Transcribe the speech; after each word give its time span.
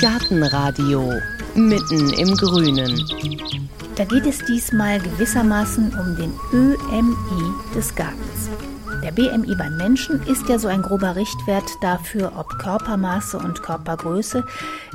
Gartenradio 0.00 1.12
mitten 1.54 2.12
im 2.14 2.36
Grünen. 2.36 3.00
Da 3.96 4.04
geht 4.04 4.26
es 4.26 4.44
diesmal 4.44 5.00
gewissermaßen 5.00 5.92
um 5.94 6.16
den 6.16 6.32
ÖMI 6.52 7.14
des 7.74 7.94
Gartens. 7.94 8.50
Der 9.04 9.12
BMI 9.12 9.54
beim 9.54 9.76
Menschen 9.76 10.22
ist 10.22 10.48
ja 10.48 10.58
so 10.58 10.66
ein 10.66 10.80
grober 10.80 11.14
Richtwert 11.14 11.70
dafür, 11.82 12.32
ob 12.36 12.48
Körpermaße 12.58 13.36
und 13.36 13.62
Körpergröße 13.62 14.42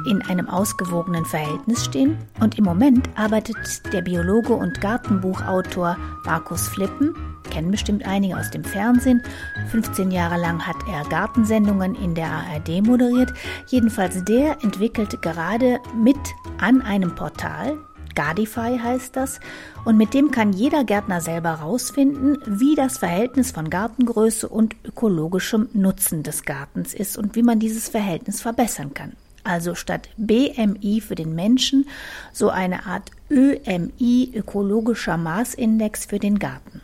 in 0.08 0.24
einem 0.24 0.50
ausgewogenen 0.50 1.26
Verhältnis 1.26 1.86
stehen. 1.86 2.18
Und 2.40 2.58
im 2.58 2.64
Moment 2.64 3.08
arbeitet 3.14 3.56
der 3.94 4.02
Biologe 4.02 4.54
und 4.54 4.82
Gartenbuchautor 4.82 5.96
Markus 6.26 6.68
Flippen, 6.70 7.14
kennen 7.52 7.70
bestimmt 7.70 8.04
einige 8.04 8.36
aus 8.36 8.50
dem 8.50 8.64
Fernsehen. 8.64 9.22
15 9.70 10.10
Jahre 10.10 10.42
lang 10.42 10.66
hat 10.66 10.78
er 10.92 11.08
Gartensendungen 11.10 11.94
in 11.94 12.16
der 12.16 12.32
ARD 12.32 12.84
moderiert. 12.84 13.32
Jedenfalls 13.68 14.24
der 14.26 14.64
entwickelt 14.64 15.22
gerade 15.22 15.80
mit 15.96 16.18
an 16.60 16.82
einem 16.82 17.14
Portal, 17.14 17.78
Gardify 18.20 18.78
heißt 18.78 19.16
das. 19.16 19.40
Und 19.86 19.96
mit 19.96 20.14
dem 20.14 20.30
kann 20.32 20.52
jeder 20.52 20.84
Gärtner 20.84 21.22
selber 21.22 21.60
herausfinden, 21.60 22.38
wie 22.46 22.76
das 22.76 22.98
Verhältnis 22.98 23.52
von 23.52 23.70
Gartengröße 23.70 24.50
und 24.50 24.76
ökologischem 24.84 25.70
Nutzen 25.72 26.22
des 26.22 26.44
Gartens 26.44 26.94
ist 26.94 27.18
und 27.18 27.38
wie 27.38 27.44
man 27.44 27.60
dieses 27.60 27.88
Verhältnis 27.88 28.42
verbessern 28.42 28.94
kann. 28.94 29.14
Also 29.46 29.74
statt 29.74 30.10
BMI 30.18 31.00
für 31.00 31.16
den 31.16 31.34
Menschen 31.34 31.88
so 32.34 32.50
eine 32.50 32.88
Art 32.88 33.10
ÖMI 33.32 34.34
ökologischer 34.36 35.16
Maßindex 35.16 36.06
für 36.06 36.20
den 36.20 36.40
Garten. 36.40 36.82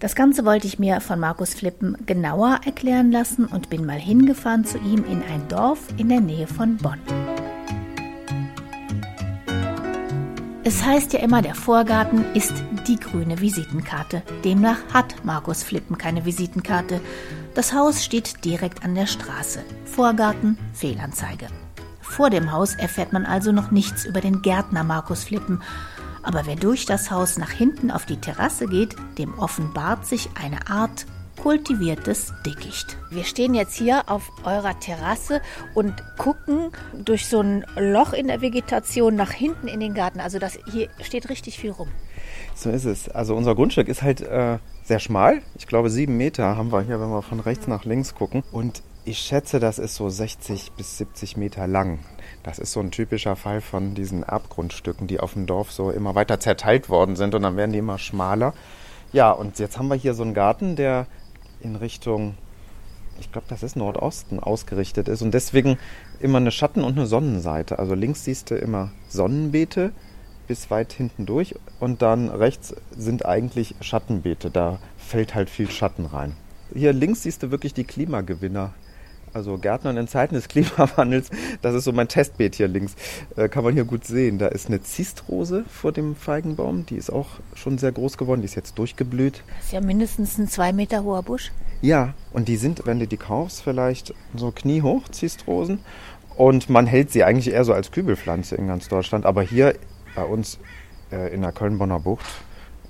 Das 0.00 0.16
Ganze 0.16 0.44
wollte 0.44 0.66
ich 0.66 0.80
mir 0.80 1.00
von 1.00 1.20
Markus 1.20 1.54
Flippen 1.54 1.96
genauer 2.06 2.58
erklären 2.64 3.12
lassen 3.12 3.44
und 3.44 3.70
bin 3.70 3.86
mal 3.86 4.00
hingefahren 4.00 4.64
zu 4.64 4.78
ihm 4.78 5.04
in 5.04 5.22
ein 5.22 5.46
Dorf 5.46 5.78
in 5.96 6.08
der 6.08 6.20
Nähe 6.20 6.48
von 6.48 6.76
Bonn. 6.78 6.98
Es 10.64 10.84
heißt 10.84 11.12
ja 11.12 11.18
immer, 11.18 11.42
der 11.42 11.56
Vorgarten 11.56 12.24
ist 12.34 12.52
die 12.86 12.94
grüne 12.94 13.40
Visitenkarte. 13.40 14.22
Demnach 14.44 14.78
hat 14.92 15.24
Markus 15.24 15.64
Flippen 15.64 15.98
keine 15.98 16.24
Visitenkarte. 16.24 17.00
Das 17.56 17.72
Haus 17.72 18.04
steht 18.04 18.44
direkt 18.44 18.84
an 18.84 18.94
der 18.94 19.06
Straße. 19.06 19.64
Vorgarten, 19.84 20.56
Fehlanzeige. 20.72 21.48
Vor 22.00 22.30
dem 22.30 22.52
Haus 22.52 22.76
erfährt 22.76 23.12
man 23.12 23.26
also 23.26 23.50
noch 23.50 23.72
nichts 23.72 24.04
über 24.04 24.20
den 24.20 24.40
Gärtner 24.40 24.84
Markus 24.84 25.24
Flippen. 25.24 25.62
Aber 26.22 26.46
wer 26.46 26.54
durch 26.54 26.86
das 26.86 27.10
Haus 27.10 27.38
nach 27.38 27.50
hinten 27.50 27.90
auf 27.90 28.06
die 28.06 28.20
Terrasse 28.20 28.68
geht, 28.68 28.94
dem 29.18 29.36
offenbart 29.40 30.06
sich 30.06 30.30
eine 30.40 30.70
Art 30.70 31.06
kultiviertes 31.40 32.32
Dickicht. 32.44 32.96
Wir 33.10 33.24
stehen 33.24 33.54
jetzt 33.54 33.76
hier 33.76 34.04
auf 34.08 34.30
eurer 34.44 34.78
Terrasse 34.78 35.40
und 35.74 35.94
gucken 36.18 36.70
durch 37.04 37.26
so 37.26 37.40
ein 37.40 37.64
Loch 37.76 38.12
in 38.12 38.28
der 38.28 38.40
Vegetation 38.40 39.16
nach 39.16 39.32
hinten 39.32 39.68
in 39.68 39.80
den 39.80 39.94
Garten. 39.94 40.20
Also 40.20 40.38
das 40.38 40.58
hier 40.70 40.88
steht 41.00 41.28
richtig 41.28 41.58
viel 41.58 41.70
rum. 41.70 41.88
So 42.54 42.70
ist 42.70 42.84
es. 42.84 43.08
Also 43.08 43.34
unser 43.34 43.54
Grundstück 43.54 43.88
ist 43.88 44.02
halt 44.02 44.20
äh, 44.20 44.58
sehr 44.84 44.98
schmal. 44.98 45.42
Ich 45.56 45.66
glaube 45.66 45.90
sieben 45.90 46.16
Meter 46.16 46.56
haben 46.56 46.72
wir 46.72 46.82
hier, 46.82 47.00
wenn 47.00 47.10
wir 47.10 47.22
von 47.22 47.40
rechts 47.40 47.66
nach 47.66 47.84
links 47.84 48.14
gucken. 48.14 48.42
Und 48.52 48.82
ich 49.04 49.18
schätze, 49.18 49.58
das 49.58 49.78
ist 49.78 49.96
so 49.96 50.08
60 50.08 50.72
bis 50.72 50.98
70 50.98 51.36
Meter 51.36 51.66
lang. 51.66 51.98
Das 52.42 52.58
ist 52.58 52.72
so 52.72 52.80
ein 52.80 52.90
typischer 52.90 53.36
Fall 53.36 53.60
von 53.60 53.94
diesen 53.94 54.22
Erbgrundstücken, 54.22 55.06
die 55.06 55.20
auf 55.20 55.32
dem 55.32 55.46
Dorf 55.46 55.72
so 55.72 55.90
immer 55.90 56.14
weiter 56.14 56.38
zerteilt 56.40 56.88
worden 56.88 57.16
sind 57.16 57.34
und 57.34 57.42
dann 57.42 57.56
werden 57.56 57.72
die 57.72 57.78
immer 57.78 57.98
schmaler. 57.98 58.54
Ja, 59.12 59.30
und 59.30 59.58
jetzt 59.58 59.78
haben 59.78 59.88
wir 59.88 59.94
hier 59.94 60.14
so 60.14 60.22
einen 60.22 60.34
Garten, 60.34 60.76
der 60.76 61.06
in 61.62 61.76
Richtung, 61.76 62.34
ich 63.20 63.30
glaube, 63.30 63.46
das 63.48 63.62
ist 63.62 63.76
Nordosten 63.76 64.40
ausgerichtet 64.40 65.08
ist 65.08 65.22
und 65.22 65.32
deswegen 65.32 65.78
immer 66.20 66.38
eine 66.38 66.50
Schatten- 66.50 66.84
und 66.84 66.96
eine 66.96 67.06
Sonnenseite. 67.06 67.78
Also 67.78 67.94
links 67.94 68.24
siehst 68.24 68.50
du 68.50 68.56
immer 68.56 68.90
Sonnenbeete 69.08 69.92
bis 70.48 70.70
weit 70.70 70.92
hinten 70.92 71.26
durch 71.26 71.54
und 71.80 72.02
dann 72.02 72.28
rechts 72.28 72.74
sind 72.96 73.24
eigentlich 73.26 73.74
Schattenbeete. 73.80 74.50
Da 74.50 74.80
fällt 74.98 75.34
halt 75.34 75.50
viel 75.50 75.70
Schatten 75.70 76.06
rein. 76.06 76.36
Hier 76.74 76.92
links 76.92 77.22
siehst 77.22 77.42
du 77.42 77.50
wirklich 77.50 77.74
die 77.74 77.84
Klimagewinner 77.84 78.72
also 79.32 79.58
Gärtnern 79.58 79.96
in 79.96 80.08
Zeiten 80.08 80.34
des 80.34 80.48
Klimawandels, 80.48 81.30
das 81.62 81.74
ist 81.74 81.84
so 81.84 81.92
mein 81.92 82.08
Testbeet 82.08 82.54
hier 82.54 82.68
links, 82.68 82.94
äh, 83.36 83.48
kann 83.48 83.64
man 83.64 83.74
hier 83.74 83.84
gut 83.84 84.04
sehen. 84.04 84.38
Da 84.38 84.48
ist 84.48 84.68
eine 84.68 84.82
Zistrose 84.82 85.64
vor 85.68 85.92
dem 85.92 86.16
Feigenbaum, 86.16 86.86
die 86.86 86.96
ist 86.96 87.10
auch 87.10 87.28
schon 87.54 87.78
sehr 87.78 87.92
groß 87.92 88.18
geworden, 88.18 88.40
die 88.40 88.46
ist 88.46 88.54
jetzt 88.54 88.78
durchgeblüht. 88.78 89.42
Das 89.56 89.66
ist 89.66 89.72
ja 89.72 89.80
mindestens 89.80 90.38
ein 90.38 90.48
zwei 90.48 90.72
Meter 90.72 91.04
hoher 91.04 91.22
Busch. 91.22 91.52
Ja, 91.80 92.14
und 92.32 92.48
die 92.48 92.56
sind, 92.56 92.86
wenn 92.86 93.00
du 93.00 93.06
die 93.06 93.16
kaufst, 93.16 93.62
vielleicht 93.62 94.14
so 94.36 94.52
kniehoch, 94.52 95.08
Zistrosen. 95.08 95.80
Und 96.36 96.70
man 96.70 96.86
hält 96.86 97.10
sie 97.10 97.24
eigentlich 97.24 97.52
eher 97.52 97.64
so 97.64 97.74
als 97.74 97.90
Kübelpflanze 97.90 98.54
in 98.54 98.68
ganz 98.68 98.88
Deutschland. 98.88 99.26
Aber 99.26 99.42
hier 99.42 99.74
bei 100.14 100.24
uns 100.24 100.58
äh, 101.10 101.34
in 101.34 101.42
der 101.42 101.52
Köln-Bonner 101.52 102.00
Bucht, 102.00 102.24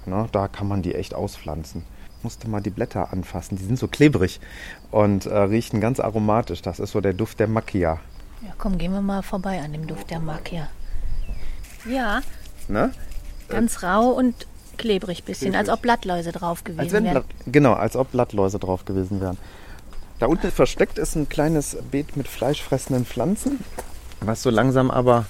na, 0.07 0.29
da 0.31 0.47
kann 0.47 0.69
man 0.69 0.83
die 0.83 0.95
echt 0.95 1.15
auspflanzen 1.15 1.85
musste 2.25 2.49
mal 2.49 2.61
die 2.61 2.71
Blätter 2.71 3.13
anfassen. 3.13 3.57
Die 3.57 3.65
sind 3.65 3.79
so 3.79 3.89
klebrig 3.89 4.41
und 4.91 5.27
äh, 5.27 5.37
riechen 5.37 5.81
ganz 5.81 6.01
aromatisch. 6.01 6.63
Das 6.63 6.81
ist 6.81 6.93
so 6.93 7.01
der 7.01 7.13
Duft 7.13 7.41
der 7.41 7.49
Macchia. 7.49 8.01
Ja, 8.43 8.55
komm, 8.59 8.79
gehen 8.79 8.93
wir 8.93 9.03
mal 9.03 9.23
vorbei 9.23 9.61
an 9.61 9.73
dem 9.73 9.87
Duft 9.87 10.11
der 10.11 10.21
Macchia. 10.21 10.69
Ja. 11.89 12.23
Ne? 12.69 12.93
Ganz 13.49 13.83
rau 13.83 14.11
und 14.11 14.47
klebrig 14.79 15.25
bisschen, 15.25 15.53
klebrig. 15.53 15.59
als 15.59 15.69
ob 15.69 15.83
Blattläuse 15.83 16.33
drauf 16.33 16.65
gewesen 16.65 16.81
als 16.81 16.93
wären. 16.93 17.25
Genau, 17.47 17.75
als 17.75 17.97
ob 17.97 18.11
Blattläuse 18.13 18.59
drauf 18.59 18.85
gewesen 18.85 19.21
wären. 19.21 19.39
Da 20.19 20.27
unten 20.27 20.51
versteckt 20.51 20.99
ist 20.99 21.17
ein 21.17 21.29
kleines 21.29 21.77
Beet 21.91 22.17
mit 22.17 22.29
fleischfressenden 22.29 23.05
Pflanzen, 23.05 23.59
was 24.21 24.43
so 24.43 24.51
langsam 24.51 24.91
aber 24.91 25.27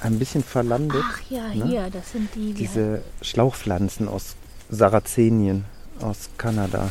ein 0.00 0.18
bisschen 0.18 0.42
verlandet. 0.42 1.02
Ach 1.04 1.20
ja, 1.30 1.54
ne? 1.54 1.64
hier, 1.64 1.90
das 1.90 2.12
sind 2.12 2.34
die. 2.34 2.52
Diese 2.52 3.02
Schlauchpflanzen 3.22 4.08
aus 4.08 4.36
Sarazenien 4.68 5.64
aus 6.02 6.30
Kanada. 6.36 6.90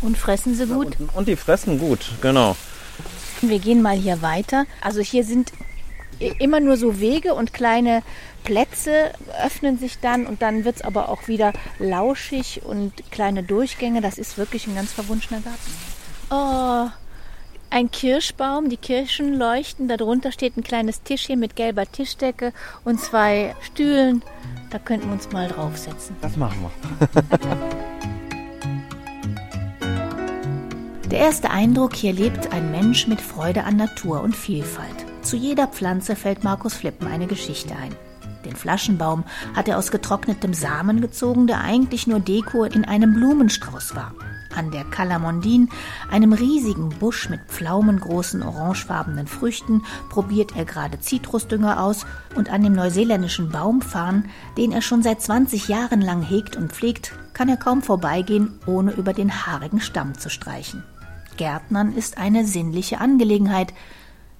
Und 0.00 0.18
fressen 0.18 0.54
sie 0.54 0.66
gut? 0.66 0.96
Und 1.14 1.28
die 1.28 1.36
fressen 1.36 1.78
gut, 1.78 2.10
genau. 2.20 2.56
Wir 3.40 3.58
gehen 3.58 3.82
mal 3.82 3.96
hier 3.96 4.22
weiter. 4.22 4.66
Also 4.80 5.00
hier 5.00 5.24
sind 5.24 5.52
immer 6.38 6.60
nur 6.60 6.76
so 6.76 7.00
Wege 7.00 7.34
und 7.34 7.52
kleine 7.52 8.02
Plätze 8.44 9.12
öffnen 9.42 9.78
sich 9.78 9.98
dann 10.00 10.26
und 10.26 10.42
dann 10.42 10.64
wird 10.64 10.76
es 10.76 10.82
aber 10.82 11.08
auch 11.08 11.28
wieder 11.28 11.52
lauschig 11.78 12.62
und 12.64 12.92
kleine 13.10 13.42
Durchgänge. 13.42 14.00
Das 14.00 14.18
ist 14.18 14.38
wirklich 14.38 14.66
ein 14.66 14.74
ganz 14.74 14.92
verwunschener 14.92 15.40
Garten. 15.40 15.70
Oh, 16.30 16.90
ein 17.74 17.90
Kirschbaum, 17.90 18.68
die 18.68 18.76
Kirschen 18.76 19.34
leuchten. 19.34 19.88
Darunter 19.88 20.30
steht 20.30 20.56
ein 20.56 20.62
kleines 20.62 21.02
Tischchen 21.02 21.40
mit 21.40 21.56
gelber 21.56 21.90
Tischdecke 21.90 22.52
und 22.84 23.00
zwei 23.00 23.56
Stühlen. 23.62 24.22
Da 24.70 24.78
könnten 24.78 25.08
wir 25.08 25.14
uns 25.14 25.32
mal 25.32 25.48
draufsetzen. 25.48 26.14
Das 26.20 26.36
machen 26.36 26.56
wir. 26.62 26.70
Der 31.10 31.18
erste 31.18 31.50
Eindruck, 31.50 31.96
hier 31.96 32.12
lebt 32.12 32.52
ein 32.52 32.70
Mensch 32.70 33.08
mit 33.08 33.20
Freude 33.20 33.64
an 33.64 33.76
Natur 33.76 34.20
und 34.20 34.36
Vielfalt. 34.36 35.04
Zu 35.22 35.36
jeder 35.36 35.66
Pflanze 35.66 36.14
fällt 36.14 36.44
Markus 36.44 36.74
Flippen 36.74 37.08
eine 37.08 37.26
Geschichte 37.26 37.74
ein. 37.74 37.96
Den 38.44 38.54
Flaschenbaum 38.54 39.24
hat 39.54 39.66
er 39.66 39.78
aus 39.78 39.90
getrocknetem 39.90 40.54
Samen 40.54 41.00
gezogen, 41.00 41.48
der 41.48 41.62
eigentlich 41.62 42.06
nur 42.06 42.20
Deko 42.20 42.62
in 42.64 42.84
einem 42.84 43.14
Blumenstrauß 43.14 43.96
war. 43.96 44.14
An 44.54 44.70
der 44.70 44.84
Kalamondin, 44.84 45.68
einem 46.10 46.32
riesigen 46.32 46.90
Busch 46.90 47.28
mit 47.28 47.40
pflaumengroßen 47.48 48.42
orangefarbenen 48.42 49.26
Früchten, 49.26 49.82
probiert 50.10 50.56
er 50.56 50.64
gerade 50.64 51.00
Zitrusdünger 51.00 51.82
aus 51.82 52.06
und 52.34 52.50
an 52.50 52.62
dem 52.62 52.72
neuseeländischen 52.72 53.50
Baumfarn, 53.50 54.30
den 54.56 54.72
er 54.72 54.82
schon 54.82 55.02
seit 55.02 55.20
20 55.20 55.68
Jahren 55.68 56.00
lang 56.00 56.22
hegt 56.22 56.56
und 56.56 56.72
pflegt, 56.72 57.12
kann 57.32 57.48
er 57.48 57.56
kaum 57.56 57.82
vorbeigehen, 57.82 58.58
ohne 58.66 58.92
über 58.92 59.12
den 59.12 59.46
haarigen 59.46 59.80
Stamm 59.80 60.16
zu 60.18 60.30
streichen. 60.30 60.82
Gärtnern 61.36 61.92
ist 61.94 62.18
eine 62.18 62.46
sinnliche 62.46 63.00
Angelegenheit. 63.00 63.72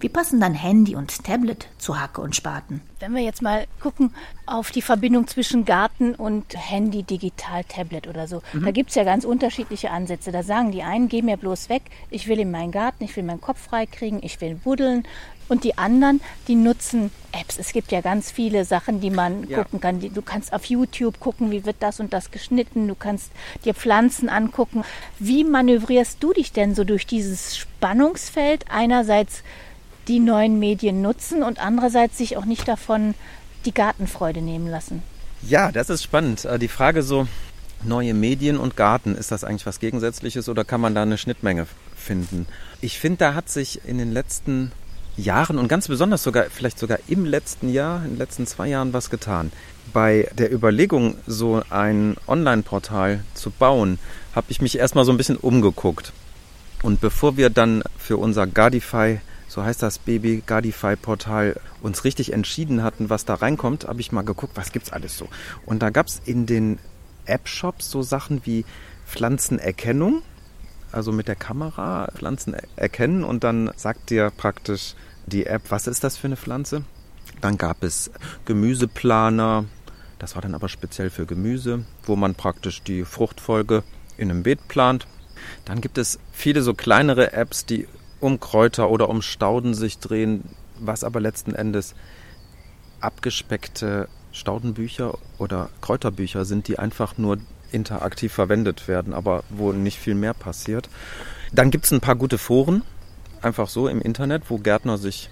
Wie 0.00 0.08
passen 0.08 0.40
dann 0.40 0.54
Handy 0.54 0.96
und 0.96 1.24
Tablet 1.24 1.68
zu 1.78 1.98
Hacke 1.98 2.20
und 2.20 2.36
Spaten? 2.36 2.82
Wenn 3.00 3.14
wir 3.14 3.22
jetzt 3.22 3.42
mal 3.42 3.66
gucken 3.80 4.14
auf 4.46 4.70
die 4.70 4.82
Verbindung 4.82 5.26
zwischen 5.26 5.64
Garten 5.64 6.14
und 6.14 6.44
Handy, 6.54 7.02
Digital, 7.02 7.64
Tablet 7.64 8.06
oder 8.06 8.28
so, 8.28 8.42
mhm. 8.52 8.64
da 8.64 8.70
gibt 8.70 8.90
es 8.90 8.96
ja 8.96 9.04
ganz 9.04 9.24
unterschiedliche 9.24 9.90
Ansätze. 9.90 10.32
Da 10.32 10.42
sagen 10.42 10.72
die 10.72 10.82
einen, 10.82 11.08
geh 11.08 11.22
mir 11.22 11.36
bloß 11.36 11.68
weg, 11.68 11.82
ich 12.10 12.28
will 12.28 12.38
in 12.38 12.50
meinen 12.50 12.72
Garten, 12.72 13.04
ich 13.04 13.16
will 13.16 13.24
meinen 13.24 13.40
Kopf 13.40 13.60
freikriegen, 13.60 14.20
ich 14.22 14.40
will 14.40 14.56
buddeln, 14.56 15.04
und 15.48 15.64
die 15.64 15.76
anderen, 15.76 16.20
die 16.48 16.54
nutzen 16.54 17.10
Apps. 17.32 17.58
Es 17.58 17.72
gibt 17.72 17.92
ja 17.92 18.00
ganz 18.00 18.30
viele 18.30 18.64
Sachen, 18.64 19.00
die 19.00 19.10
man 19.10 19.48
ja. 19.48 19.58
gucken 19.58 19.80
kann. 19.80 20.00
Du 20.00 20.22
kannst 20.22 20.52
auf 20.52 20.64
YouTube 20.64 21.20
gucken, 21.20 21.50
wie 21.50 21.64
wird 21.64 21.76
das 21.80 22.00
und 22.00 22.12
das 22.12 22.30
geschnitten. 22.30 22.88
Du 22.88 22.94
kannst 22.94 23.30
dir 23.64 23.74
Pflanzen 23.74 24.28
angucken. 24.28 24.84
Wie 25.18 25.44
manövrierst 25.44 26.22
du 26.22 26.32
dich 26.32 26.52
denn 26.52 26.74
so 26.74 26.84
durch 26.84 27.06
dieses 27.06 27.56
Spannungsfeld? 27.56 28.64
Einerseits 28.70 29.42
die 30.08 30.20
neuen 30.20 30.58
Medien 30.58 31.02
nutzen 31.02 31.42
und 31.42 31.58
andererseits 31.58 32.18
sich 32.18 32.36
auch 32.36 32.44
nicht 32.44 32.68
davon 32.68 33.14
die 33.64 33.74
Gartenfreude 33.74 34.42
nehmen 34.42 34.68
lassen. 34.68 35.02
Ja, 35.42 35.72
das 35.72 35.90
ist 35.90 36.02
spannend. 36.02 36.44
Äh, 36.44 36.58
die 36.58 36.68
Frage 36.68 37.02
so, 37.02 37.26
neue 37.82 38.14
Medien 38.14 38.58
und 38.58 38.76
Garten, 38.76 39.14
ist 39.14 39.30
das 39.30 39.44
eigentlich 39.44 39.66
was 39.66 39.80
Gegensätzliches 39.80 40.48
oder 40.48 40.64
kann 40.64 40.80
man 40.80 40.94
da 40.94 41.02
eine 41.02 41.18
Schnittmenge 41.18 41.66
finden? 41.96 42.46
Ich 42.80 42.98
finde, 42.98 43.18
da 43.18 43.34
hat 43.34 43.48
sich 43.48 43.80
in 43.86 43.98
den 43.98 44.12
letzten 44.12 44.72
Jahren 45.16 45.58
und 45.58 45.68
ganz 45.68 45.88
besonders 45.88 46.22
sogar, 46.22 46.46
vielleicht 46.50 46.78
sogar 46.78 46.98
im 47.06 47.24
letzten 47.24 47.72
Jahr, 47.72 48.04
in 48.04 48.12
den 48.12 48.18
letzten 48.18 48.46
zwei 48.46 48.68
Jahren 48.68 48.92
was 48.92 49.10
getan. 49.10 49.52
Bei 49.92 50.28
der 50.36 50.52
Überlegung, 50.52 51.16
so 51.26 51.62
ein 51.70 52.16
Online-Portal 52.26 53.20
zu 53.34 53.50
bauen, 53.50 53.98
habe 54.34 54.46
ich 54.48 54.60
mich 54.60 54.78
erstmal 54.78 55.04
so 55.04 55.12
ein 55.12 55.16
bisschen 55.16 55.36
umgeguckt. 55.36 56.12
Und 56.82 57.00
bevor 57.00 57.36
wir 57.36 57.48
dann 57.48 57.82
für 57.96 58.16
unser 58.16 58.46
Guardify, 58.46 59.20
so 59.54 59.62
heißt 59.62 59.82
das 59.84 60.00
Baby 60.00 60.42
Guardify-Portal, 60.44 61.60
uns 61.80 62.02
richtig 62.02 62.32
entschieden 62.32 62.82
hatten, 62.82 63.08
was 63.08 63.24
da 63.24 63.34
reinkommt, 63.34 63.86
habe 63.86 64.00
ich 64.00 64.10
mal 64.10 64.22
geguckt, 64.22 64.56
was 64.56 64.72
gibt's 64.72 64.92
alles 64.92 65.16
so. 65.16 65.28
Und 65.64 65.80
da 65.80 65.90
gab's 65.90 66.20
in 66.24 66.44
den 66.46 66.80
App-Shops 67.24 67.88
so 67.88 68.02
Sachen 68.02 68.44
wie 68.44 68.64
Pflanzenerkennung, 69.06 70.22
also 70.90 71.12
mit 71.12 71.28
der 71.28 71.36
Kamera 71.36 72.10
Pflanzen 72.16 72.56
erkennen 72.74 73.22
und 73.22 73.44
dann 73.44 73.70
sagt 73.76 74.10
dir 74.10 74.32
praktisch 74.36 74.96
die 75.26 75.46
App, 75.46 75.62
was 75.68 75.86
ist 75.86 76.02
das 76.02 76.16
für 76.16 76.26
eine 76.26 76.36
Pflanze. 76.36 76.82
Dann 77.40 77.56
gab 77.56 77.84
es 77.84 78.10
Gemüseplaner, 78.46 79.66
das 80.18 80.34
war 80.34 80.42
dann 80.42 80.56
aber 80.56 80.68
speziell 80.68 81.10
für 81.10 81.26
Gemüse, 81.26 81.84
wo 82.02 82.16
man 82.16 82.34
praktisch 82.34 82.82
die 82.82 83.04
Fruchtfolge 83.04 83.84
in 84.16 84.32
einem 84.32 84.42
Beet 84.42 84.66
plant. 84.66 85.06
Dann 85.64 85.80
gibt 85.80 85.96
es 85.96 86.18
viele 86.32 86.62
so 86.62 86.74
kleinere 86.74 87.32
Apps, 87.32 87.66
die 87.66 87.86
um 88.24 88.40
Kräuter 88.40 88.90
oder 88.90 89.10
um 89.10 89.20
Stauden 89.20 89.74
sich 89.74 89.98
drehen, 89.98 90.48
was 90.78 91.04
aber 91.04 91.20
letzten 91.20 91.54
Endes 91.54 91.94
abgespeckte 93.00 94.08
Staudenbücher 94.32 95.18
oder 95.38 95.68
Kräuterbücher 95.82 96.46
sind, 96.46 96.66
die 96.66 96.78
einfach 96.78 97.18
nur 97.18 97.36
interaktiv 97.70 98.32
verwendet 98.32 98.88
werden, 98.88 99.12
aber 99.12 99.44
wo 99.50 99.72
nicht 99.72 99.98
viel 99.98 100.14
mehr 100.14 100.32
passiert. 100.32 100.88
Dann 101.52 101.70
gibt 101.70 101.84
es 101.84 101.92
ein 101.92 102.00
paar 102.00 102.16
gute 102.16 102.38
Foren, 102.38 102.82
einfach 103.42 103.68
so 103.68 103.88
im 103.88 104.00
Internet, 104.00 104.44
wo 104.48 104.56
Gärtner 104.56 104.96
sich 104.96 105.28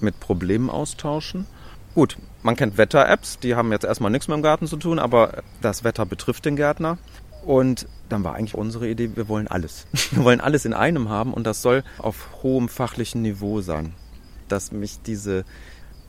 mit 0.00 0.20
Problemen 0.20 0.68
austauschen. 0.68 1.46
Gut, 1.94 2.18
man 2.42 2.56
kennt 2.56 2.76
Wetter-Apps, 2.76 3.38
die 3.38 3.54
haben 3.54 3.72
jetzt 3.72 3.84
erstmal 3.84 4.10
nichts 4.10 4.28
mit 4.28 4.36
dem 4.36 4.42
Garten 4.42 4.66
zu 4.66 4.76
tun, 4.76 4.98
aber 4.98 5.42
das 5.62 5.82
Wetter 5.82 6.04
betrifft 6.04 6.44
den 6.44 6.56
Gärtner. 6.56 6.98
Und 7.44 7.86
dann 8.08 8.24
war 8.24 8.34
eigentlich 8.34 8.54
unsere 8.54 8.88
Idee, 8.88 9.10
wir 9.14 9.28
wollen 9.28 9.48
alles. 9.48 9.86
Wir 10.12 10.24
wollen 10.24 10.40
alles 10.40 10.64
in 10.64 10.72
einem 10.72 11.08
haben 11.08 11.32
und 11.34 11.46
das 11.46 11.62
soll 11.62 11.82
auf 11.98 12.42
hohem 12.42 12.68
fachlichen 12.68 13.22
Niveau 13.22 13.60
sein. 13.60 13.94
Dass 14.48 14.72
mich 14.72 15.00
diese 15.00 15.44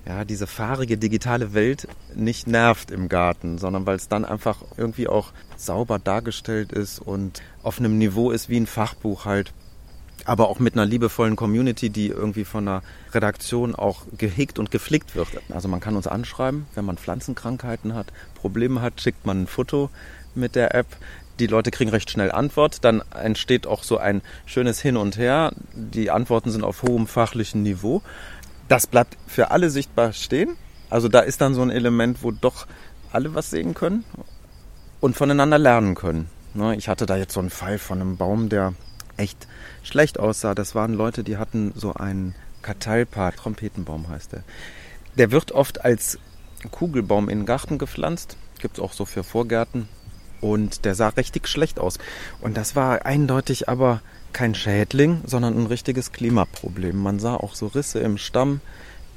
ja, 0.08 0.24
diese 0.24 0.46
fahrige 0.46 0.98
digitale 0.98 1.54
Welt 1.54 1.88
nicht 2.14 2.48
nervt 2.48 2.92
im 2.92 3.10
Garten, 3.10 3.58
sondern 3.58 3.86
weil 3.86 3.96
es 3.96 4.08
dann 4.08 4.24
einfach 4.24 4.62
irgendwie 4.78 5.08
auch 5.08 5.32
sauber 5.58 5.98
dargestellt 5.98 6.72
ist 6.72 7.00
und 7.00 7.42
auf 7.64 7.80
einem 7.80 7.98
Niveau 7.98 8.32
ist 8.32 8.48
wie 8.48 8.58
ein 8.58 8.68
Fachbuch 8.68 9.26
halt. 9.26 9.52
Aber 10.24 10.48
auch 10.48 10.60
mit 10.60 10.74
einer 10.74 10.86
liebevollen 10.86 11.36
Community, 11.36 11.90
die 11.90 12.08
irgendwie 12.08 12.46
von 12.46 12.68
einer 12.68 12.82
Redaktion 13.14 13.76
auch 13.76 14.06
gehegt 14.18 14.60
und 14.60 14.72
gepflegt 14.72 15.16
wird. 15.16 15.28
Also 15.50 15.68
man 15.68 15.82
kann 15.82 15.96
uns 15.96 16.08
anschreiben, 16.08 16.68
wenn 16.74 16.86
man 16.86 16.98
Pflanzenkrankheiten 16.98 17.94
hat, 17.94 18.08
Probleme 18.36 18.82
hat, 18.82 19.02
schickt 19.02 19.26
man 19.26 19.44
ein 19.44 19.48
Foto 19.48 19.90
mit 20.34 20.56
der 20.56 20.74
App. 20.74 20.88
Die 21.40 21.48
Leute 21.48 21.72
kriegen 21.72 21.90
recht 21.90 22.10
schnell 22.10 22.32
Antwort. 22.32 22.84
Dann 22.84 23.02
entsteht 23.14 23.68
auch 23.68 23.84
so 23.84 23.98
ein 23.98 24.22
schönes 24.46 24.80
Hin 24.80 24.98
und 24.98 25.18
Her. 25.18 25.52
Die 25.74 26.12
Antworten 26.12 26.52
sind 26.52 26.64
auf 26.64 26.84
hohem 26.84 27.08
fachlichen 27.08 27.64
Niveau 27.64 28.02
das 28.68 28.88
bleibt 28.88 29.18
für 29.28 29.52
alle 29.52 29.70
sichtbar 29.70 30.14
stehen. 30.14 30.58
Also 30.90 31.08
da 31.08 31.20
ist 31.20 31.42
dann 31.42 31.54
so 31.54 31.62
ein 31.62 31.70
Element, 31.70 32.24
wo 32.24 32.32
doch 32.32 32.68
alle 33.12 33.34
was 33.34 33.50
sehen 33.50 33.74
können 33.74 34.04
und 35.00 35.16
voneinander 35.16 35.58
lernen 35.58 35.96
können. 35.96 36.30
Ne, 36.54 36.76
ich 36.76 36.88
hatte 36.88 37.06
da 37.06 37.18
jetzt 37.18 37.34
so 37.34 37.40
einen 37.40 37.50
Fall 37.50 37.78
von 37.78 38.02
einem 38.02 38.18
Baum, 38.18 38.50
der 38.50 38.74
echt 39.18 39.48
schlecht 39.84 40.20
aussah. 40.20 40.56
Das 40.56 40.76
waren 40.76 40.94
Leute, 40.94 41.24
die 41.24 41.38
hatten 41.38 41.74
so 41.76 41.94
einen 41.94 42.36
Katalpa, 42.62 43.32
Trompetenbaum 43.32 44.10
heißt 44.10 44.34
der. 44.34 44.44
Der 45.18 45.32
wird 45.32 45.52
oft 45.52 45.84
als 45.84 46.18
Kugelbaum 46.72 47.30
in 47.30 47.40
den 47.40 47.46
Garten 47.46 47.78
gepflanzt. 47.78 48.38
Gibt 48.60 48.78
es 48.78 48.84
auch 48.84 48.94
so 48.94 49.06
für 49.06 49.24
Vorgärten. 49.24 49.88
Und 50.46 50.86
der 50.86 50.94
sah 50.94 51.08
richtig 51.10 51.48
schlecht 51.48 51.80
aus. 51.80 51.98
Und 52.40 52.56
das 52.56 52.76
war 52.76 53.04
eindeutig 53.04 53.68
aber 53.68 54.02
kein 54.32 54.54
Schädling, 54.54 55.22
sondern 55.26 55.58
ein 55.58 55.66
richtiges 55.66 56.12
Klimaproblem. 56.12 56.96
Man 56.96 57.18
sah 57.18 57.34
auch 57.34 57.56
so 57.56 57.66
Risse 57.66 57.98
im 58.00 58.20
Stamm, 58.20 58.62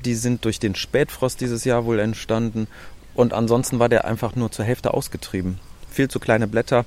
die 0.06 0.14
sind 0.14 0.46
durch 0.46 0.58
den 0.58 0.74
Spätfrost 0.74 1.42
dieses 1.42 1.64
Jahr 1.64 1.84
wohl 1.84 1.98
entstanden. 1.98 2.66
Und 3.12 3.34
ansonsten 3.34 3.78
war 3.78 3.90
der 3.90 4.06
einfach 4.06 4.36
nur 4.36 4.50
zur 4.50 4.64
Hälfte 4.64 4.94
ausgetrieben. 4.94 5.60
Viel 5.90 6.08
zu 6.08 6.18
kleine 6.18 6.48
Blätter, 6.48 6.86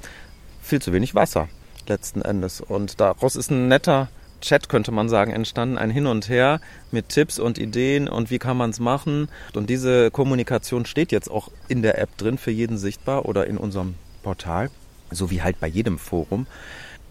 viel 0.63 0.81
zu 0.81 0.91
wenig 0.91 1.13
Wasser 1.13 1.47
letzten 1.87 2.23
Endes. 2.23 2.61
Und 2.61 2.99
daraus 2.99 3.35
ist 3.35 3.51
ein 3.51 3.67
netter 3.67 4.09
Chat, 4.41 4.69
könnte 4.69 4.91
man 4.91 5.07
sagen, 5.07 5.33
entstanden. 5.33 5.77
Ein 5.77 5.91
Hin 5.91 6.07
und 6.07 6.29
Her 6.29 6.61
mit 6.89 7.09
Tipps 7.09 7.37
und 7.37 7.59
Ideen 7.59 8.07
und 8.09 8.31
wie 8.31 8.39
kann 8.39 8.57
man 8.57 8.71
es 8.71 8.79
machen. 8.79 9.29
Und 9.53 9.69
diese 9.69 10.09
Kommunikation 10.09 10.87
steht 10.87 11.11
jetzt 11.11 11.29
auch 11.29 11.51
in 11.67 11.83
der 11.83 11.99
App 11.99 12.17
drin, 12.17 12.39
für 12.39 12.49
jeden 12.49 12.79
sichtbar 12.79 13.25
oder 13.25 13.45
in 13.45 13.59
unserem 13.59 13.93
Portal, 14.23 14.69
so 15.11 15.29
wie 15.29 15.41
halt 15.41 15.59
bei 15.59 15.67
jedem 15.67 15.99
Forum 15.99 16.47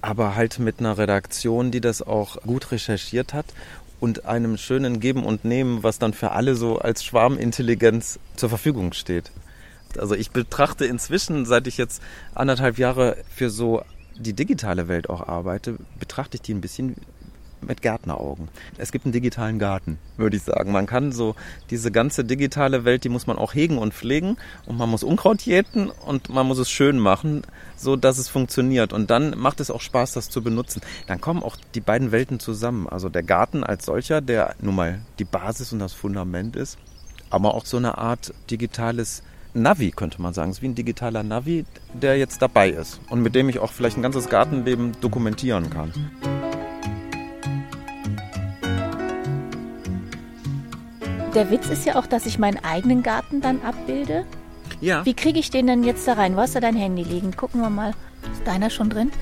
aber 0.03 0.35
halt 0.35 0.59
mit 0.59 0.81
einer 0.81 0.99
Redaktion, 0.99 1.71
die 1.71 1.81
das 1.81 2.03
auch 2.03 2.41
gut 2.43 2.73
recherchiert 2.73 3.35
hat 3.35 3.47
und 4.01 4.25
einem 4.25 4.57
schönen 4.57 5.01
Geben 5.01 5.25
und 5.25 5.45
Nehmen, 5.45 5.83
was 5.83 5.99
dann 5.99 6.15
für 6.15 6.33
alle 6.33 6.55
so 6.57 6.79
als 6.79 7.05
Schwarmintelligenz 7.05 8.19
zur 8.37 8.49
Verfügung 8.49 8.93
steht. 8.93 9.31
Also 9.99 10.15
ich 10.15 10.31
betrachte 10.31 10.87
inzwischen, 10.87 11.45
seit 11.45 11.67
ich 11.67 11.77
jetzt 11.77 12.03
anderthalb 12.35 12.79
Jahre 12.79 13.17
für 13.35 13.51
so 13.51 13.83
die 14.17 14.33
digitale 14.33 14.89
Welt 14.89 15.11
auch 15.11 15.27
arbeite, 15.27 15.77
betrachte 15.99 16.37
ich 16.37 16.43
die 16.43 16.55
ein 16.55 16.61
bisschen 16.61 16.97
mit 17.63 17.83
Gärtneraugen. 17.83 18.49
Es 18.79 18.93
gibt 18.93 19.05
einen 19.05 19.13
digitalen 19.13 19.59
Garten, 19.59 19.99
würde 20.17 20.37
ich 20.37 20.43
sagen. 20.43 20.73
Man 20.73 20.87
kann 20.87 21.13
so 21.13 21.35
diese 21.71 21.91
ganze 21.91 22.25
digitale 22.25 22.85
Welt, 22.85 23.05
die 23.05 23.09
muss 23.09 23.27
man 23.27 23.39
auch 23.39 23.55
hegen 23.55 23.79
und 23.79 23.95
pflegen 23.95 24.37
und 24.67 24.79
man 24.79 24.89
muss 24.89 25.03
Unkraut 25.03 25.43
jäten 25.43 25.91
und 25.91 26.29
man 26.29 26.47
muss 26.47 26.59
es 26.59 26.71
schön 26.71 26.99
machen, 26.99 27.43
so 27.77 27.97
dass 27.97 28.19
es 28.19 28.29
funktioniert. 28.29 28.93
Und 28.93 29.11
dann 29.11 29.39
macht 29.39 29.61
es 29.61 29.71
auch 29.71 29.81
Spaß, 29.81 30.13
das 30.13 30.31
zu 30.31 30.43
benutzen. 30.43 30.81
Dann 31.07 31.21
kommen 31.21 31.43
auch 31.43 31.57
die 31.75 31.81
beiden 31.81 32.13
Welten 32.13 32.41
zusammen. 32.41 32.89
Also 32.89 33.09
der 33.09 33.23
Garten 33.23 33.65
als 33.65 33.87
solcher, 33.87 34.21
der 34.21 34.55
nun 34.61 34.75
mal 34.75 35.01
die 35.19 35.25
Basis 35.25 35.73
und 35.73 35.79
das 35.79 35.93
Fundament 35.93 36.57
ist, 36.57 36.79
aber 37.31 37.55
auch 37.55 37.67
so 37.67 37.77
eine 37.77 37.99
Art 37.99 38.35
digitales 38.51 39.23
Navi, 39.53 39.91
könnte 39.91 40.23
man 40.23 40.33
sagen. 40.33 40.51
Es 40.51 40.59
ist 40.59 40.63
wie 40.63 40.69
ein 40.69 40.75
digitaler 40.75 41.23
Navi, 41.23 41.65
der 41.93 42.17
jetzt 42.19 42.41
dabei 42.41 42.71
ist 42.71 43.01
und 43.09 43.21
mit 43.21 43.35
dem 43.35 43.49
ich 43.49 43.59
auch 43.59 43.73
vielleicht 43.73 43.97
ein 43.97 44.03
ganzes 44.03 44.29
Gartenleben 44.29 44.93
dokumentieren 45.01 45.71
kann. 45.71 45.93
Der 51.35 51.49
Witz 51.49 51.69
ist 51.71 51.87
ja 51.87 51.95
auch, 51.95 52.07
dass 52.07 52.27
ich 52.27 52.41
meinen 52.41 52.59
eigenen 52.65 53.05
Garten 53.05 53.41
dann 53.41 53.61
abbilde. 53.63 54.25
Ja. 54.81 55.07
Wie 55.07 55.15
kriege 55.15 55.39
ich 55.39 55.51
den 55.51 55.69
denn 55.69 55.85
jetzt 55.85 56.07
da 56.09 56.15
rein? 56.15 56.35
Wo 56.35 56.41
hast 56.41 56.57
du 56.57 56.61
dein 56.61 56.75
Handy 56.75 57.05
liegen? 57.05 57.37
Gucken 57.37 57.61
wir 57.61 57.71
mal. 57.71 57.93
Ist 58.33 58.45
deiner 58.45 58.69
schon 58.69 58.91
drin? 58.91 59.13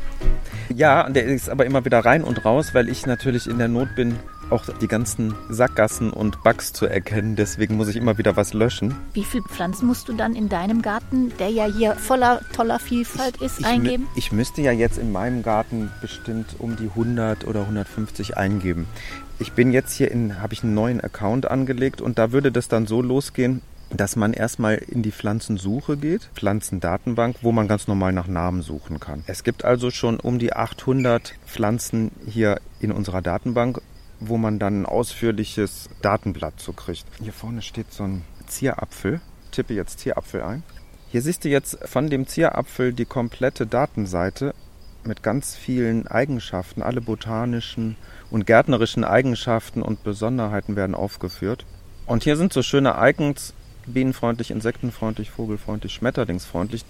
Ja, 0.74 1.08
der 1.10 1.24
ist 1.24 1.50
aber 1.50 1.66
immer 1.66 1.84
wieder 1.84 2.00
rein 2.00 2.24
und 2.24 2.46
raus, 2.46 2.72
weil 2.72 2.88
ich 2.88 3.04
natürlich 3.04 3.46
in 3.46 3.58
der 3.58 3.68
Not 3.68 3.94
bin, 3.94 4.18
auch 4.50 4.64
die 4.80 4.88
ganzen 4.88 5.34
Sackgassen 5.48 6.10
und 6.10 6.42
Bugs 6.42 6.72
zu 6.72 6.86
erkennen. 6.86 7.36
Deswegen 7.36 7.76
muss 7.76 7.88
ich 7.88 7.96
immer 7.96 8.18
wieder 8.18 8.36
was 8.36 8.54
löschen. 8.54 8.94
Wie 9.12 9.24
viele 9.24 9.44
Pflanzen 9.44 9.86
musst 9.86 10.08
du 10.08 10.12
dann 10.12 10.34
in 10.34 10.48
deinem 10.48 10.82
Garten, 10.82 11.32
der 11.38 11.50
ja 11.50 11.66
hier 11.66 11.94
voller 11.94 12.40
toller 12.52 12.78
Vielfalt 12.78 13.38
ist, 13.38 13.60
ich, 13.60 13.66
eingeben? 13.66 14.06
Ich, 14.14 14.26
ich 14.26 14.32
müsste 14.32 14.62
ja 14.62 14.72
jetzt 14.72 14.98
in 14.98 15.12
meinem 15.12 15.42
Garten 15.42 15.90
bestimmt 16.00 16.56
um 16.58 16.76
die 16.76 16.88
100 16.88 17.46
oder 17.46 17.60
150 17.60 18.36
eingeben. 18.36 18.86
Ich 19.38 19.52
bin 19.52 19.72
jetzt 19.72 19.92
hier 19.92 20.10
in, 20.10 20.40
habe 20.40 20.54
ich 20.54 20.64
einen 20.64 20.74
neuen 20.74 21.00
Account 21.00 21.50
angelegt 21.50 22.00
und 22.00 22.18
da 22.18 22.32
würde 22.32 22.50
das 22.50 22.68
dann 22.68 22.86
so 22.86 23.02
losgehen, 23.02 23.62
dass 23.90 24.16
man 24.16 24.32
erstmal 24.32 24.74
in 24.74 25.02
die 25.02 25.12
Pflanzensuche 25.12 25.96
geht, 25.96 26.28
Pflanzendatenbank, 26.34 27.36
wo 27.42 27.52
man 27.52 27.68
ganz 27.68 27.88
normal 27.88 28.12
nach 28.12 28.26
Namen 28.26 28.62
suchen 28.62 29.00
kann. 29.00 29.24
Es 29.26 29.44
gibt 29.44 29.64
also 29.64 29.90
schon 29.90 30.20
um 30.20 30.38
die 30.38 30.52
800 30.52 31.34
Pflanzen 31.46 32.10
hier 32.26 32.60
in 32.80 32.92
unserer 32.92 33.22
Datenbank, 33.22 33.80
wo 34.20 34.36
man 34.36 34.58
dann 34.58 34.82
ein 34.82 34.86
ausführliches 34.86 35.88
Datenblatt 36.02 36.60
zu 36.60 36.72
kriegt. 36.72 37.06
Hier 37.22 37.32
vorne 37.32 37.62
steht 37.62 37.92
so 37.92 38.04
ein 38.04 38.24
Zierapfel. 38.46 39.20
Tippe 39.50 39.74
jetzt 39.74 40.00
Zierapfel 40.00 40.42
ein. 40.42 40.62
Hier 41.10 41.22
siehst 41.22 41.44
du 41.44 41.48
jetzt 41.48 41.78
von 41.88 42.10
dem 42.10 42.26
Zierapfel 42.26 42.92
die 42.92 43.06
komplette 43.06 43.66
Datenseite 43.66 44.54
mit 45.04 45.22
ganz 45.22 45.56
vielen 45.56 46.06
Eigenschaften, 46.06 46.82
alle 46.82 47.00
botanischen 47.00 47.96
und 48.30 48.46
gärtnerischen 48.46 49.04
Eigenschaften 49.04 49.80
und 49.80 50.02
Besonderheiten 50.02 50.76
werden 50.76 50.94
aufgeführt. 50.94 51.64
Und 52.06 52.24
hier 52.24 52.36
sind 52.36 52.52
so 52.52 52.62
schöne 52.62 52.96
Icons, 52.98 53.54
bienenfreundlich, 53.86 54.50
insektenfreundlich, 54.50 55.30
vogelfreundlich, 55.30 55.94
schmetterlingsfreundlich. 55.94 56.84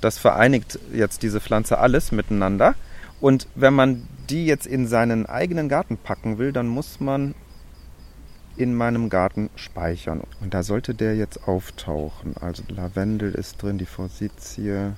Das 0.00 0.18
vereinigt 0.18 0.78
jetzt 0.92 1.22
diese 1.22 1.40
Pflanze 1.40 1.78
alles 1.78 2.12
miteinander. 2.12 2.74
Und 3.22 3.46
wenn 3.54 3.72
man 3.72 4.06
die 4.28 4.44
jetzt 4.46 4.66
in 4.66 4.88
seinen 4.88 5.26
eigenen 5.26 5.68
Garten 5.68 5.96
packen 5.96 6.38
will, 6.38 6.52
dann 6.52 6.66
muss 6.66 6.98
man 7.00 7.34
in 8.56 8.74
meinem 8.74 9.08
Garten 9.08 9.48
speichern. 9.54 10.22
Und 10.40 10.52
da 10.54 10.64
sollte 10.64 10.92
der 10.92 11.14
jetzt 11.16 11.46
auftauchen. 11.46 12.34
Also 12.40 12.64
Lavendel 12.68 13.32
ist 13.32 13.62
drin, 13.62 13.78
die 13.78 13.86
Forsythie, 13.86 14.90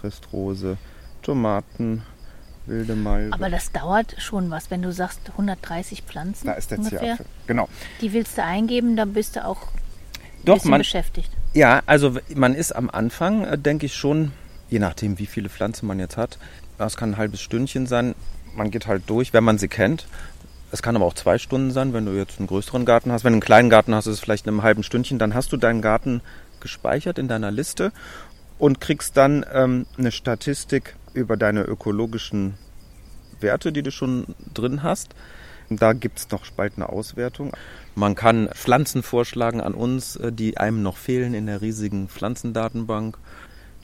Christrose, 0.00 0.78
Tomaten, 1.22 2.02
wilde 2.66 2.94
Malve. 2.94 3.32
Aber 3.32 3.50
das 3.50 3.72
dauert 3.72 4.14
schon 4.18 4.50
was, 4.50 4.70
wenn 4.70 4.82
du 4.82 4.92
sagst 4.92 5.18
130 5.32 6.02
Pflanzen. 6.02 6.46
Da 6.46 6.52
ist 6.52 6.70
der 6.70 6.78
ungefähr. 6.78 7.00
Zierapfel. 7.00 7.26
Genau. 7.48 7.68
Die 8.00 8.12
willst 8.12 8.38
du 8.38 8.44
eingeben, 8.44 8.94
dann 8.96 9.12
bist 9.12 9.34
du 9.34 9.44
auch 9.44 9.60
ein 9.62 10.44
Doch, 10.44 10.54
bisschen 10.54 10.70
man, 10.70 10.80
beschäftigt. 10.80 11.30
ja, 11.52 11.82
also 11.86 12.16
man 12.34 12.54
ist 12.54 12.74
am 12.76 12.88
Anfang, 12.88 13.44
äh, 13.44 13.58
denke 13.58 13.86
ich 13.86 13.94
schon, 13.94 14.30
je 14.72 14.78
nachdem, 14.78 15.18
wie 15.18 15.26
viele 15.26 15.50
Pflanzen 15.50 15.86
man 15.86 16.00
jetzt 16.00 16.16
hat, 16.16 16.38
das 16.78 16.96
kann 16.96 17.10
ein 17.10 17.16
halbes 17.18 17.40
Stündchen 17.42 17.86
sein. 17.86 18.14
Man 18.56 18.70
geht 18.70 18.86
halt 18.86 19.02
durch, 19.06 19.32
wenn 19.32 19.44
man 19.44 19.58
sie 19.58 19.68
kennt. 19.68 20.06
Es 20.72 20.82
kann 20.82 20.96
aber 20.96 21.04
auch 21.04 21.14
zwei 21.14 21.36
Stunden 21.36 21.70
sein, 21.70 21.92
wenn 21.92 22.06
du 22.06 22.12
jetzt 22.12 22.38
einen 22.38 22.48
größeren 22.48 22.86
Garten 22.86 23.12
hast. 23.12 23.22
Wenn 23.22 23.32
du 23.32 23.36
einen 23.36 23.42
kleinen 23.42 23.68
Garten 23.68 23.94
hast, 23.94 24.06
ist 24.06 24.14
es 24.14 24.20
vielleicht 24.20 24.46
in 24.46 24.54
einem 24.54 24.62
halben 24.62 24.82
Stündchen. 24.82 25.18
Dann 25.18 25.34
hast 25.34 25.52
du 25.52 25.58
deinen 25.58 25.82
Garten 25.82 26.22
gespeichert 26.60 27.18
in 27.18 27.28
deiner 27.28 27.50
Liste 27.50 27.92
und 28.58 28.80
kriegst 28.80 29.16
dann 29.18 29.44
ähm, 29.52 29.86
eine 29.98 30.10
Statistik 30.10 30.96
über 31.12 31.36
deine 31.36 31.64
ökologischen 31.64 32.54
Werte, 33.40 33.72
die 33.72 33.82
du 33.82 33.90
schon 33.90 34.34
drin 34.54 34.82
hast. 34.82 35.14
Da 35.68 35.92
gibt 35.92 36.18
es 36.18 36.30
noch 36.30 36.46
spaltende 36.46 36.88
Auswertung. 36.88 37.52
Man 37.94 38.14
kann 38.14 38.48
Pflanzen 38.54 39.02
vorschlagen 39.02 39.60
an 39.60 39.74
uns, 39.74 40.16
äh, 40.16 40.32
die 40.32 40.56
einem 40.56 40.82
noch 40.82 40.96
fehlen 40.96 41.34
in 41.34 41.46
der 41.46 41.60
riesigen 41.60 42.08
Pflanzendatenbank. 42.08 43.18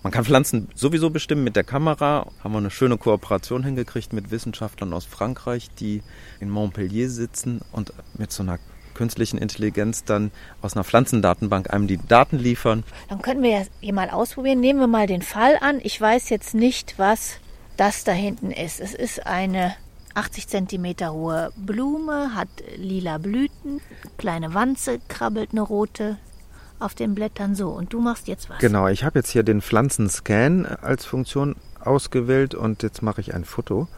Man 0.02 0.12
kann 0.12 0.25
Pflanzen 0.25 0.69
sowieso 0.75 1.11
bestimmen 1.11 1.45
mit 1.45 1.57
der 1.57 1.64
Kamera. 1.64 2.26
Haben 2.43 2.52
wir 2.52 2.59
eine 2.59 2.71
schöne 2.71 2.99
Kooperation 2.99 3.64
hingekriegt 3.64 4.12
mit 4.12 4.31
Wissenschaftlern 4.31 4.93
aus 4.93 5.05
Frankreich, 5.05 5.71
die 5.78 6.02
in 6.40 6.50
Montpellier 6.50 7.11
sitzen 7.11 7.61
und 7.73 7.93
mit 8.17 8.31
so 8.31 8.43
einer 8.43 8.59
künstlichen 8.95 9.38
Intelligenz 9.38 10.05
dann 10.05 10.31
aus 10.61 10.75
einer 10.75 10.85
Pflanzendatenbank 10.85 11.73
einem 11.73 11.87
die 11.87 11.99
Daten 11.99 12.38
liefern. 12.38 12.85
Dann 13.09 13.23
könnten 13.23 13.43
wir 13.43 13.50
ja 13.50 13.62
hier 13.81 13.95
mal 13.95 14.11
ausprobieren. 14.11 14.61
Nehmen 14.61 14.81
wir 14.81 14.87
mal 14.87 15.07
den 15.07 15.23
Fall 15.23 15.57
an. 15.61 15.81
Ich 15.83 16.00
weiß 16.00 16.31
jetzt 16.31 16.55
nicht, 16.55 16.99
was 16.99 17.38
das 17.76 18.05
da 18.05 18.12
hinten 18.12 18.50
ist. 18.50 18.81
Es 18.81 18.95
ist 18.95 19.26
eine 19.26 19.75
80 20.14 20.49
Zentimeter 20.49 21.12
hohe 21.12 21.52
Blume, 21.57 22.35
hat 22.35 22.49
lila 22.76 23.19
Blüten, 23.19 23.81
kleine 24.17 24.52
Wanze, 24.52 24.99
krabbelt 25.09 25.50
eine 25.52 25.61
rote 25.61 26.19
auf 26.80 26.94
den 26.94 27.14
Blättern 27.14 27.54
so. 27.54 27.70
Und 27.70 27.92
du 27.92 28.00
machst 28.00 28.28
jetzt 28.28 28.49
was. 28.50 28.58
Genau, 28.58 28.88
ich 28.88 29.04
habe 29.04 29.18
jetzt 29.18 29.30
hier 29.30 29.42
den 29.42 29.61
Pflanzenscan 29.61 30.66
als 30.66 31.04
Funktion 31.04 31.56
ausgewählt 31.80 32.54
und 32.54 32.82
jetzt 32.82 33.02
mache 33.02 33.20
ich 33.20 33.35
ein 33.35 33.44
Foto. 33.44 33.88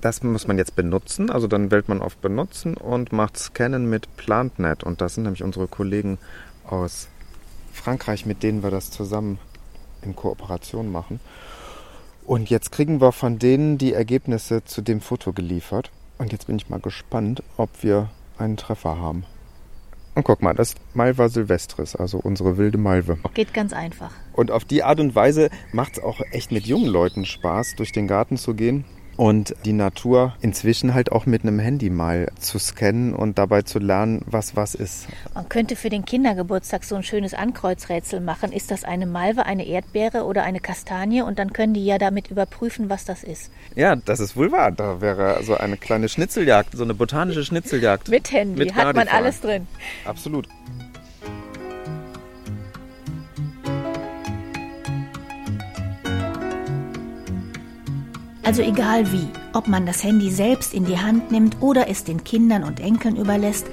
Das 0.00 0.22
muss 0.22 0.48
man 0.48 0.58
jetzt 0.58 0.74
benutzen, 0.74 1.30
also 1.30 1.46
dann 1.46 1.70
wählt 1.70 1.88
man 1.88 2.02
auf 2.02 2.16
Benutzen 2.16 2.76
und 2.76 3.12
macht 3.12 3.38
Scannen 3.38 3.88
mit 3.88 4.16
PlantNet 4.16 4.82
und 4.82 5.00
das 5.00 5.14
sind 5.14 5.22
nämlich 5.22 5.44
unsere 5.44 5.68
Kollegen 5.68 6.18
aus 6.66 7.06
Frankreich, 7.72 8.26
mit 8.26 8.42
denen 8.42 8.64
wir 8.64 8.70
das 8.72 8.90
zusammen 8.90 9.38
in 10.02 10.16
Kooperation 10.16 10.90
machen. 10.90 11.20
Und 12.24 12.50
jetzt 12.50 12.72
kriegen 12.72 13.00
wir 13.00 13.12
von 13.12 13.38
denen 13.38 13.78
die 13.78 13.92
Ergebnisse 13.92 14.64
zu 14.64 14.80
dem 14.82 15.00
Foto 15.00 15.32
geliefert. 15.32 15.90
Und 16.18 16.32
jetzt 16.32 16.46
bin 16.46 16.56
ich 16.56 16.68
mal 16.68 16.80
gespannt, 16.80 17.42
ob 17.56 17.70
wir 17.82 18.10
einen 18.38 18.56
Treffer 18.56 18.98
haben. 18.98 19.24
Und 20.14 20.24
guck 20.24 20.42
mal, 20.42 20.54
das 20.54 20.70
ist 20.70 20.78
Malva 20.94 21.28
silvestris, 21.28 21.96
also 21.96 22.18
unsere 22.18 22.58
wilde 22.58 22.76
Malve. 22.76 23.18
Geht 23.32 23.54
ganz 23.54 23.72
einfach. 23.72 24.12
Und 24.34 24.50
auf 24.50 24.64
die 24.64 24.82
Art 24.82 25.00
und 25.00 25.14
Weise 25.14 25.48
macht 25.72 25.92
es 25.94 26.02
auch 26.02 26.20
echt 26.32 26.52
mit 26.52 26.66
jungen 26.66 26.86
Leuten 26.86 27.24
Spaß, 27.24 27.76
durch 27.76 27.92
den 27.92 28.06
Garten 28.08 28.36
zu 28.36 28.54
gehen 28.54 28.84
und 29.22 29.54
die 29.64 29.72
Natur 29.72 30.34
inzwischen 30.40 30.94
halt 30.94 31.12
auch 31.12 31.26
mit 31.26 31.42
einem 31.42 31.60
Handy 31.60 31.90
mal 31.90 32.32
zu 32.40 32.58
scannen 32.58 33.14
und 33.14 33.38
dabei 33.38 33.62
zu 33.62 33.78
lernen, 33.78 34.22
was 34.26 34.56
was 34.56 34.74
ist. 34.74 35.06
Man 35.32 35.48
könnte 35.48 35.76
für 35.76 35.90
den 35.90 36.04
Kindergeburtstag 36.04 36.82
so 36.82 36.96
ein 36.96 37.04
schönes 37.04 37.32
Ankreuzrätsel 37.32 38.18
machen. 38.18 38.50
Ist 38.50 38.72
das 38.72 38.82
eine 38.82 39.06
Malve, 39.06 39.46
eine 39.46 39.64
Erdbeere 39.64 40.24
oder 40.24 40.42
eine 40.42 40.58
Kastanie? 40.58 41.22
Und 41.22 41.38
dann 41.38 41.52
können 41.52 41.72
die 41.72 41.86
ja 41.86 41.98
damit 41.98 42.32
überprüfen, 42.32 42.90
was 42.90 43.04
das 43.04 43.22
ist. 43.22 43.52
Ja, 43.76 43.94
das 43.94 44.18
ist 44.18 44.36
wohl 44.36 44.50
wahr. 44.50 44.72
Da 44.72 45.00
wäre 45.00 45.40
so 45.44 45.56
eine 45.56 45.76
kleine 45.76 46.08
Schnitzeljagd, 46.08 46.76
so 46.76 46.82
eine 46.82 46.94
botanische 46.94 47.44
Schnitzeljagd. 47.44 48.08
Mit 48.08 48.32
Handy 48.32 48.58
Mit 48.58 48.74
hat 48.74 48.96
man 48.96 49.06
alles 49.06 49.40
drin. 49.40 49.68
Absolut. 50.04 50.48
Also 58.52 58.64
egal 58.64 59.10
wie, 59.12 59.30
ob 59.54 59.66
man 59.66 59.86
das 59.86 60.04
Handy 60.04 60.30
selbst 60.30 60.74
in 60.74 60.84
die 60.84 60.98
Hand 60.98 61.30
nimmt 61.30 61.62
oder 61.62 61.88
es 61.88 62.04
den 62.04 62.22
Kindern 62.22 62.64
und 62.64 62.80
Enkeln 62.80 63.16
überlässt, 63.16 63.66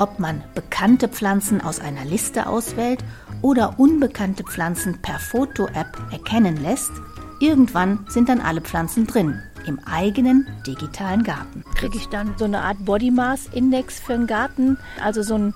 ob 0.00 0.18
man 0.18 0.42
bekannte 0.56 1.06
Pflanzen 1.06 1.60
aus 1.60 1.78
einer 1.78 2.04
Liste 2.04 2.48
auswählt 2.48 2.98
oder 3.42 3.78
unbekannte 3.78 4.42
Pflanzen 4.42 5.00
per 5.02 5.20
Foto-App 5.20 5.96
erkennen 6.10 6.60
lässt, 6.60 6.90
irgendwann 7.38 8.06
sind 8.08 8.28
dann 8.28 8.40
alle 8.40 8.60
Pflanzen 8.60 9.06
drin, 9.06 9.40
im 9.68 9.78
eigenen 9.84 10.48
digitalen 10.66 11.22
Garten. 11.22 11.62
Kriege 11.76 11.96
ich 11.96 12.08
dann 12.08 12.34
so 12.36 12.44
eine 12.44 12.62
Art 12.62 12.84
Body 12.84 13.12
Mass 13.12 13.48
Index 13.52 14.00
für 14.00 14.14
einen 14.14 14.26
Garten, 14.26 14.78
also 15.00 15.22
so 15.22 15.36
ein 15.36 15.54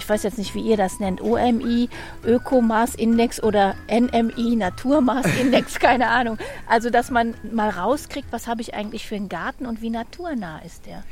ich 0.00 0.08
weiß 0.08 0.22
jetzt 0.22 0.38
nicht, 0.38 0.54
wie 0.54 0.62
ihr 0.62 0.78
das 0.78 0.98
nennt, 0.98 1.20
OMI, 1.20 1.90
Ökomaßindex 2.24 3.42
oder 3.42 3.74
NMI, 3.86 4.56
Naturmaßindex, 4.56 5.74
keine 5.78 6.08
Ahnung. 6.08 6.38
Also, 6.66 6.88
dass 6.88 7.10
man 7.10 7.34
mal 7.52 7.68
rauskriegt, 7.68 8.28
was 8.30 8.46
habe 8.46 8.62
ich 8.62 8.72
eigentlich 8.72 9.06
für 9.06 9.16
einen 9.16 9.28
Garten 9.28 9.66
und 9.66 9.82
wie 9.82 9.90
naturnah 9.90 10.60
ist 10.60 10.86
der. 10.86 11.04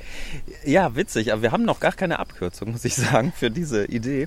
Ja, 0.64 0.96
witzig, 0.96 1.34
aber 1.34 1.42
wir 1.42 1.52
haben 1.52 1.66
noch 1.66 1.80
gar 1.80 1.92
keine 1.92 2.18
Abkürzung, 2.18 2.72
muss 2.72 2.86
ich 2.86 2.94
sagen, 2.96 3.30
für 3.36 3.50
diese 3.50 3.84
Idee. 3.84 4.26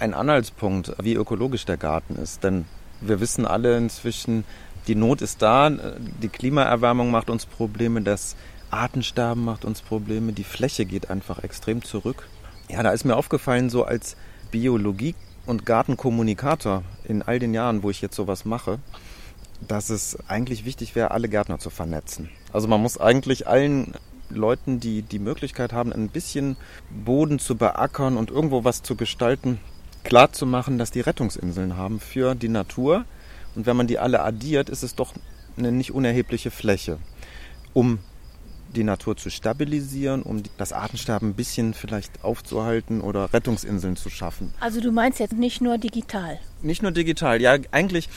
Ein 0.00 0.12
Anhaltspunkt, 0.12 0.92
wie 1.00 1.14
ökologisch 1.14 1.64
der 1.64 1.76
Garten 1.76 2.16
ist. 2.16 2.42
Denn 2.42 2.64
wir 3.00 3.20
wissen 3.20 3.46
alle 3.46 3.76
inzwischen, 3.76 4.44
die 4.88 4.96
Not 4.96 5.22
ist 5.22 5.40
da, 5.40 5.70
die 5.70 6.28
Klimaerwärmung 6.28 7.12
macht 7.12 7.30
uns 7.30 7.46
Probleme, 7.46 8.02
das 8.02 8.34
Artensterben 8.72 9.44
macht 9.44 9.64
uns 9.64 9.82
Probleme, 9.82 10.32
die 10.32 10.42
Fläche 10.42 10.84
geht 10.84 11.10
einfach 11.10 11.44
extrem 11.44 11.84
zurück. 11.84 12.26
Ja, 12.72 12.84
da 12.84 12.90
ist 12.92 13.04
mir 13.04 13.16
aufgefallen, 13.16 13.68
so 13.68 13.84
als 13.84 14.16
Biologie- 14.52 15.16
und 15.44 15.66
Gartenkommunikator 15.66 16.84
in 17.04 17.22
all 17.22 17.40
den 17.40 17.52
Jahren, 17.52 17.82
wo 17.82 17.90
ich 17.90 18.00
jetzt 18.00 18.14
sowas 18.14 18.44
mache, 18.44 18.78
dass 19.66 19.90
es 19.90 20.16
eigentlich 20.28 20.64
wichtig 20.64 20.94
wäre, 20.94 21.10
alle 21.10 21.28
Gärtner 21.28 21.58
zu 21.58 21.68
vernetzen. 21.68 22.30
Also 22.52 22.68
man 22.68 22.80
muss 22.80 22.96
eigentlich 22.98 23.48
allen 23.48 23.94
Leuten, 24.28 24.78
die 24.78 25.02
die 25.02 25.18
Möglichkeit 25.18 25.72
haben, 25.72 25.92
ein 25.92 26.10
bisschen 26.10 26.56
Boden 27.04 27.40
zu 27.40 27.56
beackern 27.56 28.16
und 28.16 28.30
irgendwo 28.30 28.62
was 28.62 28.82
zu 28.82 28.94
gestalten, 28.94 29.58
klar 30.04 30.32
zu 30.32 30.46
machen, 30.46 30.78
dass 30.78 30.92
die 30.92 31.00
Rettungsinseln 31.00 31.76
haben 31.76 31.98
für 31.98 32.36
die 32.36 32.48
Natur. 32.48 33.04
Und 33.56 33.66
wenn 33.66 33.76
man 33.76 33.88
die 33.88 33.98
alle 33.98 34.22
addiert, 34.22 34.68
ist 34.70 34.84
es 34.84 34.94
doch 34.94 35.12
eine 35.56 35.72
nicht 35.72 35.90
unerhebliche 35.90 36.52
Fläche, 36.52 36.98
um 37.72 37.98
die 38.74 38.84
Natur 38.84 39.16
zu 39.16 39.30
stabilisieren, 39.30 40.22
um 40.22 40.42
das 40.56 40.72
Artensterben 40.72 41.30
ein 41.30 41.34
bisschen 41.34 41.74
vielleicht 41.74 42.24
aufzuhalten 42.24 43.00
oder 43.00 43.32
Rettungsinseln 43.32 43.96
zu 43.96 44.10
schaffen. 44.10 44.52
Also 44.60 44.80
du 44.80 44.92
meinst 44.92 45.18
jetzt 45.20 45.34
nicht 45.34 45.60
nur 45.60 45.78
digital. 45.78 46.38
Nicht 46.62 46.82
nur 46.82 46.92
digital, 46.92 47.40
ja, 47.40 47.56
eigentlich 47.72 48.08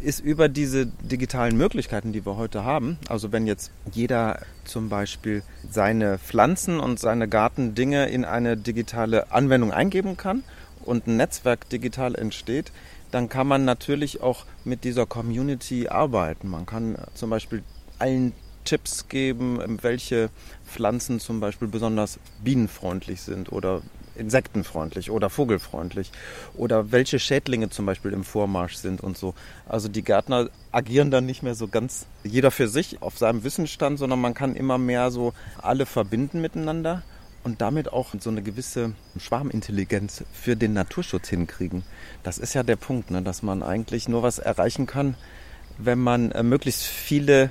ist 0.00 0.20
über 0.20 0.48
diese 0.48 0.86
digitalen 0.86 1.56
Möglichkeiten, 1.56 2.12
die 2.12 2.26
wir 2.26 2.36
heute 2.36 2.64
haben, 2.64 2.98
also 3.08 3.32
wenn 3.32 3.46
jetzt 3.46 3.70
jeder 3.92 4.40
zum 4.64 4.88
Beispiel 4.88 5.42
seine 5.70 6.18
Pflanzen 6.18 6.80
und 6.80 6.98
seine 6.98 7.28
Gartendinge 7.28 8.08
in 8.08 8.24
eine 8.24 8.56
digitale 8.56 9.30
Anwendung 9.30 9.72
eingeben 9.72 10.16
kann 10.16 10.42
und 10.84 11.06
ein 11.06 11.16
Netzwerk 11.16 11.68
digital 11.68 12.16
entsteht, 12.16 12.72
dann 13.12 13.28
kann 13.28 13.46
man 13.46 13.64
natürlich 13.64 14.22
auch 14.22 14.44
mit 14.64 14.84
dieser 14.84 15.06
Community 15.06 15.88
arbeiten. 15.88 16.48
Man 16.48 16.66
kann 16.66 16.96
zum 17.14 17.30
Beispiel 17.30 17.62
allen 17.98 18.32
Tipps 18.64 19.08
geben, 19.08 19.60
welche 19.82 20.30
Pflanzen 20.66 21.20
zum 21.20 21.40
Beispiel 21.40 21.68
besonders 21.68 22.18
bienenfreundlich 22.42 23.20
sind 23.20 23.52
oder 23.52 23.82
insektenfreundlich 24.14 25.10
oder 25.10 25.30
vogelfreundlich 25.30 26.12
oder 26.54 26.92
welche 26.92 27.18
Schädlinge 27.18 27.70
zum 27.70 27.86
Beispiel 27.86 28.12
im 28.12 28.24
Vormarsch 28.24 28.76
sind 28.76 29.00
und 29.00 29.16
so. 29.16 29.34
Also 29.66 29.88
die 29.88 30.02
Gärtner 30.02 30.50
agieren 30.70 31.10
dann 31.10 31.26
nicht 31.26 31.42
mehr 31.42 31.54
so 31.54 31.68
ganz 31.68 32.06
jeder 32.24 32.50
für 32.50 32.68
sich 32.68 33.02
auf 33.02 33.18
seinem 33.18 33.44
Wissensstand, 33.44 33.98
sondern 33.98 34.20
man 34.20 34.34
kann 34.34 34.54
immer 34.54 34.78
mehr 34.78 35.10
so 35.10 35.32
alle 35.58 35.86
verbinden 35.86 36.40
miteinander 36.40 37.02
und 37.44 37.60
damit 37.60 37.92
auch 37.92 38.14
so 38.18 38.30
eine 38.30 38.42
gewisse 38.42 38.92
Schwarmintelligenz 39.18 40.24
für 40.32 40.56
den 40.56 40.74
Naturschutz 40.74 41.28
hinkriegen. 41.28 41.82
Das 42.22 42.38
ist 42.38 42.54
ja 42.54 42.62
der 42.62 42.76
Punkt, 42.76 43.10
ne, 43.10 43.22
dass 43.22 43.42
man 43.42 43.62
eigentlich 43.62 44.08
nur 44.08 44.22
was 44.22 44.38
erreichen 44.38 44.86
kann, 44.86 45.16
wenn 45.78 45.98
man 45.98 46.30
äh, 46.32 46.42
möglichst 46.42 46.82
viele 46.82 47.50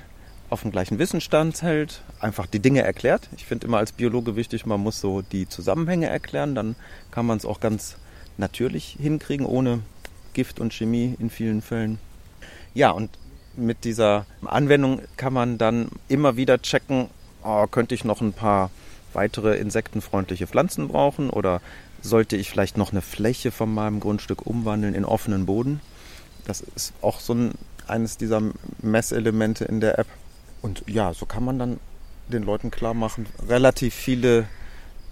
auf 0.52 0.62
dem 0.62 0.70
gleichen 0.70 0.98
Wissensstand 0.98 1.62
hält, 1.62 2.02
einfach 2.20 2.46
die 2.46 2.60
Dinge 2.60 2.82
erklärt. 2.82 3.28
Ich 3.36 3.46
finde 3.46 3.66
immer 3.66 3.78
als 3.78 3.92
Biologe 3.92 4.36
wichtig, 4.36 4.66
man 4.66 4.80
muss 4.80 5.00
so 5.00 5.22
die 5.22 5.48
Zusammenhänge 5.48 6.08
erklären, 6.08 6.54
dann 6.54 6.76
kann 7.10 7.26
man 7.26 7.38
es 7.38 7.44
auch 7.44 7.58
ganz 7.58 7.96
natürlich 8.36 8.96
hinkriegen, 9.00 9.46
ohne 9.46 9.80
Gift 10.34 10.60
und 10.60 10.72
Chemie 10.72 11.16
in 11.18 11.30
vielen 11.30 11.62
Fällen. 11.62 11.98
Ja, 12.74 12.90
und 12.90 13.10
mit 13.56 13.84
dieser 13.84 14.26
Anwendung 14.44 15.02
kann 15.16 15.32
man 15.32 15.58
dann 15.58 15.88
immer 16.08 16.36
wieder 16.36 16.60
checken, 16.60 17.08
oh, 17.42 17.66
könnte 17.66 17.94
ich 17.94 18.04
noch 18.04 18.20
ein 18.20 18.32
paar 18.32 18.70
weitere 19.12 19.56
insektenfreundliche 19.56 20.46
Pflanzen 20.46 20.88
brauchen 20.88 21.30
oder 21.30 21.60
sollte 22.00 22.36
ich 22.36 22.50
vielleicht 22.50 22.76
noch 22.76 22.92
eine 22.92 23.02
Fläche 23.02 23.50
von 23.50 23.72
meinem 23.72 24.00
Grundstück 24.00 24.46
umwandeln 24.46 24.94
in 24.94 25.04
offenen 25.04 25.46
Boden. 25.46 25.80
Das 26.46 26.60
ist 26.60 26.92
auch 27.02 27.20
so 27.20 27.34
ein, 27.34 27.52
eines 27.86 28.16
dieser 28.16 28.42
Messelemente 28.80 29.64
in 29.64 29.80
der 29.80 29.98
App. 29.98 30.06
Und 30.62 30.84
ja, 30.86 31.12
so 31.12 31.26
kann 31.26 31.44
man 31.44 31.58
dann 31.58 31.80
den 32.28 32.44
Leuten 32.44 32.70
klar 32.70 32.94
machen, 32.94 33.26
relativ 33.48 33.94
viele 33.94 34.46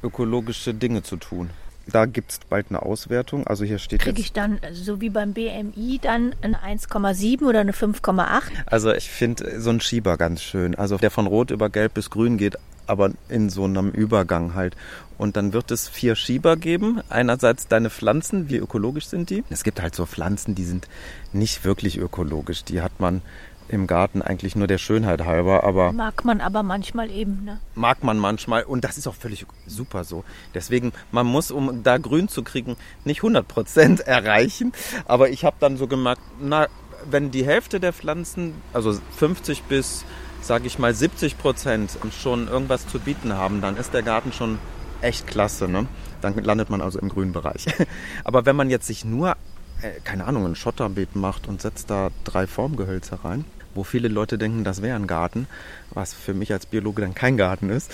ökologische 0.03 0.73
Dinge 0.73 1.03
zu 1.03 1.17
tun. 1.17 1.51
Da 1.87 2.07
gibt 2.07 2.31
es 2.31 2.39
bald 2.49 2.67
eine 2.69 2.83
Auswertung. 2.83 3.47
Also 3.47 3.65
hier 3.65 3.79
steht 3.79 4.01
Kriege 4.01 4.21
ich 4.21 4.33
dann, 4.33 4.61
so 4.73 5.01
wie 5.01 5.11
beim 5.11 5.33
BMI, 5.33 5.99
dann 6.01 6.35
eine 6.41 6.59
1,7 6.63 7.43
oder 7.43 7.61
eine 7.61 7.73
5,8? 7.73 8.43
Also 8.67 8.93
ich 8.93 9.11
finde 9.11 9.61
so 9.61 9.71
einen 9.71 9.81
Schieber 9.81 10.17
ganz 10.17 10.43
schön. 10.43 10.77
Also 10.77 10.99
der 10.99 11.11
von 11.11 11.27
Rot 11.27 11.51
über 11.51 11.69
Gelb 11.69 11.95
bis 11.95 12.11
Grün 12.11 12.39
geht, 12.39 12.57
aber 12.87 13.11
in 13.29 13.51
so 13.51 13.65
einem 13.65 13.91
Übergang 13.91 14.55
halt. 14.55 14.77
Und 15.19 15.37
dann 15.37 15.53
wird 15.53 15.71
es 15.71 15.89
vier 15.89 16.17
Schieber 16.17 16.57
geben. 16.57 17.01
Einerseits 17.09 17.67
deine 17.67 17.91
Pflanzen, 17.91 18.49
wie 18.49 18.57
ökologisch 18.57 19.07
sind 19.07 19.31
die? 19.31 19.43
Es 19.51 19.65
gibt 19.65 19.83
halt 19.83 19.95
so 19.95 20.07
Pflanzen, 20.07 20.55
die 20.55 20.65
sind 20.65 20.87
nicht 21.33 21.65
wirklich 21.65 21.99
ökologisch. 21.99 22.65
Die 22.65 22.83
hat 22.83 23.01
man 23.01 23.23
im 23.71 23.87
Garten 23.87 24.21
eigentlich 24.23 24.57
nur 24.57 24.67
der 24.67 24.79
Schönheit 24.79 25.25
halber, 25.25 25.65
aber. 25.65 25.93
Mag 25.93 26.25
man 26.25 26.41
aber 26.41 26.63
manchmal 26.63 27.11
eben, 27.11 27.45
ne? 27.45 27.61
Mag 27.75 28.03
man 28.03 28.19
manchmal 28.19 28.65
und 28.65 28.85
das 28.85 28.99
ist 28.99 29.07
auch 29.07 29.15
völlig 29.15 29.47
super 29.67 30.05
so. 30.05 30.25
Deswegen, 30.55 30.93
man 31.13 31.27
muss, 31.27 31.51
um 31.51 31.83
da 31.83 31.99
grün 31.99 32.29
zu 32.29 32.43
kriegen, 32.43 32.77
nicht 33.05 33.19
100 33.19 33.47
Prozent 33.47 34.01
erreichen. 34.07 34.73
Aber 35.07 35.31
ich 35.31 35.45
habe 35.45 35.57
dann 35.61 35.77
so 35.77 35.87
gemerkt, 35.87 36.23
na, 36.41 36.67
wenn 37.09 37.31
die 37.31 37.47
Hälfte 37.47 37.81
der 37.81 37.93
Pflanzen, 37.93 38.55
also 38.73 38.99
50 39.17 39.63
bis, 39.65 40.05
sage 40.43 40.67
ich 40.67 40.79
mal, 40.79 40.93
70 40.93 41.39
Prozent 41.39 41.97
schon 42.21 42.49
irgendwas 42.49 42.87
zu 42.89 42.99
bieten 42.99 43.33
haben, 43.35 43.61
dann 43.61 43.77
ist 43.77 43.95
der 43.95 44.03
Garten 44.03 44.33
schon 44.33 44.59
echt 45.01 45.27
klasse. 45.27 45.69
Ne? 45.69 45.87
Dann 46.21 46.35
landet 46.43 46.71
man 46.71 46.81
also 46.81 46.99
im 46.99 47.09
grünen 47.09 47.33
Bereich. 47.33 47.67
Aber 48.25 48.47
wenn 48.47 48.57
man 48.57 48.69
jetzt 48.69 48.87
sich 48.87 49.05
nur, 49.05 49.37
äh, 49.81 50.01
keine 50.05 50.25
Ahnung, 50.25 50.45
ein 50.45 50.57
Schotterbeet 50.57 51.17
macht 51.17 51.49
und 51.49 51.63
setzt 51.63 51.89
da 51.89 52.11
drei 52.25 52.47
Formgehölze 52.47 53.25
rein, 53.25 53.45
wo 53.81 53.85
viele 53.85 54.09
Leute 54.09 54.37
denken, 54.37 54.63
das 54.63 54.83
wäre 54.83 54.95
ein 54.95 55.07
Garten, 55.07 55.47
was 55.95 56.13
für 56.13 56.35
mich 56.35 56.53
als 56.53 56.67
Biologe 56.67 57.01
dann 57.01 57.15
kein 57.15 57.39
Garten 57.39 57.71
ist, 57.71 57.91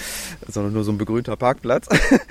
sondern 0.49 0.73
nur 0.73 0.83
so 0.83 0.91
ein 0.91 0.99
begrünter 0.99 1.37
Parkplatz, 1.37 1.87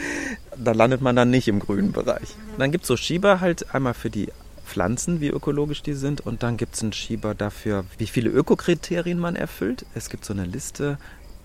da 0.57 0.73
landet 0.73 0.99
man 0.99 1.15
dann 1.15 1.29
nicht 1.29 1.47
im 1.47 1.59
grünen 1.59 1.93
Bereich. 1.93 2.35
Dann 2.57 2.73
gibt 2.73 2.83
es 2.83 2.89
so 2.89 2.97
Schieber 2.97 3.39
halt 3.39 3.73
einmal 3.73 3.93
für 3.93 4.09
die 4.09 4.27
Pflanzen, 4.65 5.21
wie 5.21 5.29
ökologisch 5.29 5.83
die 5.83 5.93
sind, 5.93 6.19
und 6.19 6.43
dann 6.43 6.57
gibt 6.57 6.75
es 6.75 6.83
einen 6.83 6.91
Schieber 6.91 7.33
dafür, 7.33 7.85
wie 7.97 8.07
viele 8.07 8.29
Ökokriterien 8.29 9.19
man 9.19 9.37
erfüllt. 9.37 9.85
Es 9.95 10.09
gibt 10.09 10.25
so 10.25 10.33
eine 10.33 10.43
Liste, 10.43 10.97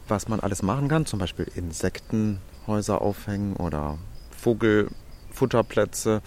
was 0.08 0.26
man 0.26 0.40
alles 0.40 0.64
machen 0.64 0.88
kann, 0.88 1.06
zum 1.06 1.20
Beispiel 1.20 1.46
Insektenhäuser 1.54 3.00
aufhängen 3.00 3.54
oder 3.54 3.98
Vogelfutterplätze, 4.36 6.22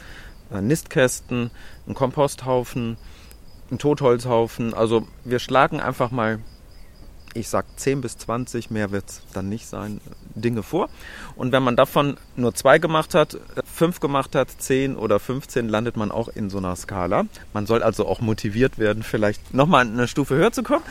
äh, 0.50 0.62
Nistkästen, 0.62 1.52
ein 1.88 1.94
Komposthaufen, 1.94 2.96
ein 3.74 3.80
Totholzhaufen. 3.80 4.74
Also 4.74 5.08
wir 5.24 5.39
schlagen 5.39 5.80
einfach 5.80 6.12
mal, 6.12 6.39
ich 7.34 7.50
sag 7.50 7.65
10 7.80 8.01
bis 8.01 8.18
20, 8.18 8.70
mehr 8.70 8.92
wird 8.92 9.10
es 9.10 9.22
dann 9.34 9.50
nicht 9.50 9.68
sein, 9.68 10.00
Dinge 10.36 10.62
vor. 10.62 10.89
Und 11.36 11.51
wenn 11.51 11.63
man 11.63 11.75
davon 11.75 12.18
nur 12.36 12.53
zwei 12.53 12.77
gemacht 12.77 13.15
hat, 13.15 13.38
fünf 13.65 14.00
gemacht 14.00 14.36
hat, 14.36 14.50
10 14.51 14.96
oder 14.96 15.20
15, 15.20 15.68
landet 15.68 15.98
man 15.98 16.12
auch 16.12 16.27
in 16.27 16.50
so 16.50 16.60
einer 16.60 16.75
Skala. 16.75 17.25
Man 17.53 17.65
soll 17.65 17.82
also 17.82 18.08
auch 18.08 18.22
motiviert 18.22 18.77
werden, 18.77 19.03
vielleicht 19.03 19.53
nochmal 19.53 19.86
eine 19.86 20.08
Stufe 20.08 20.36
höher 20.36 20.51
zu 20.51 20.63
kommen. 20.63 20.84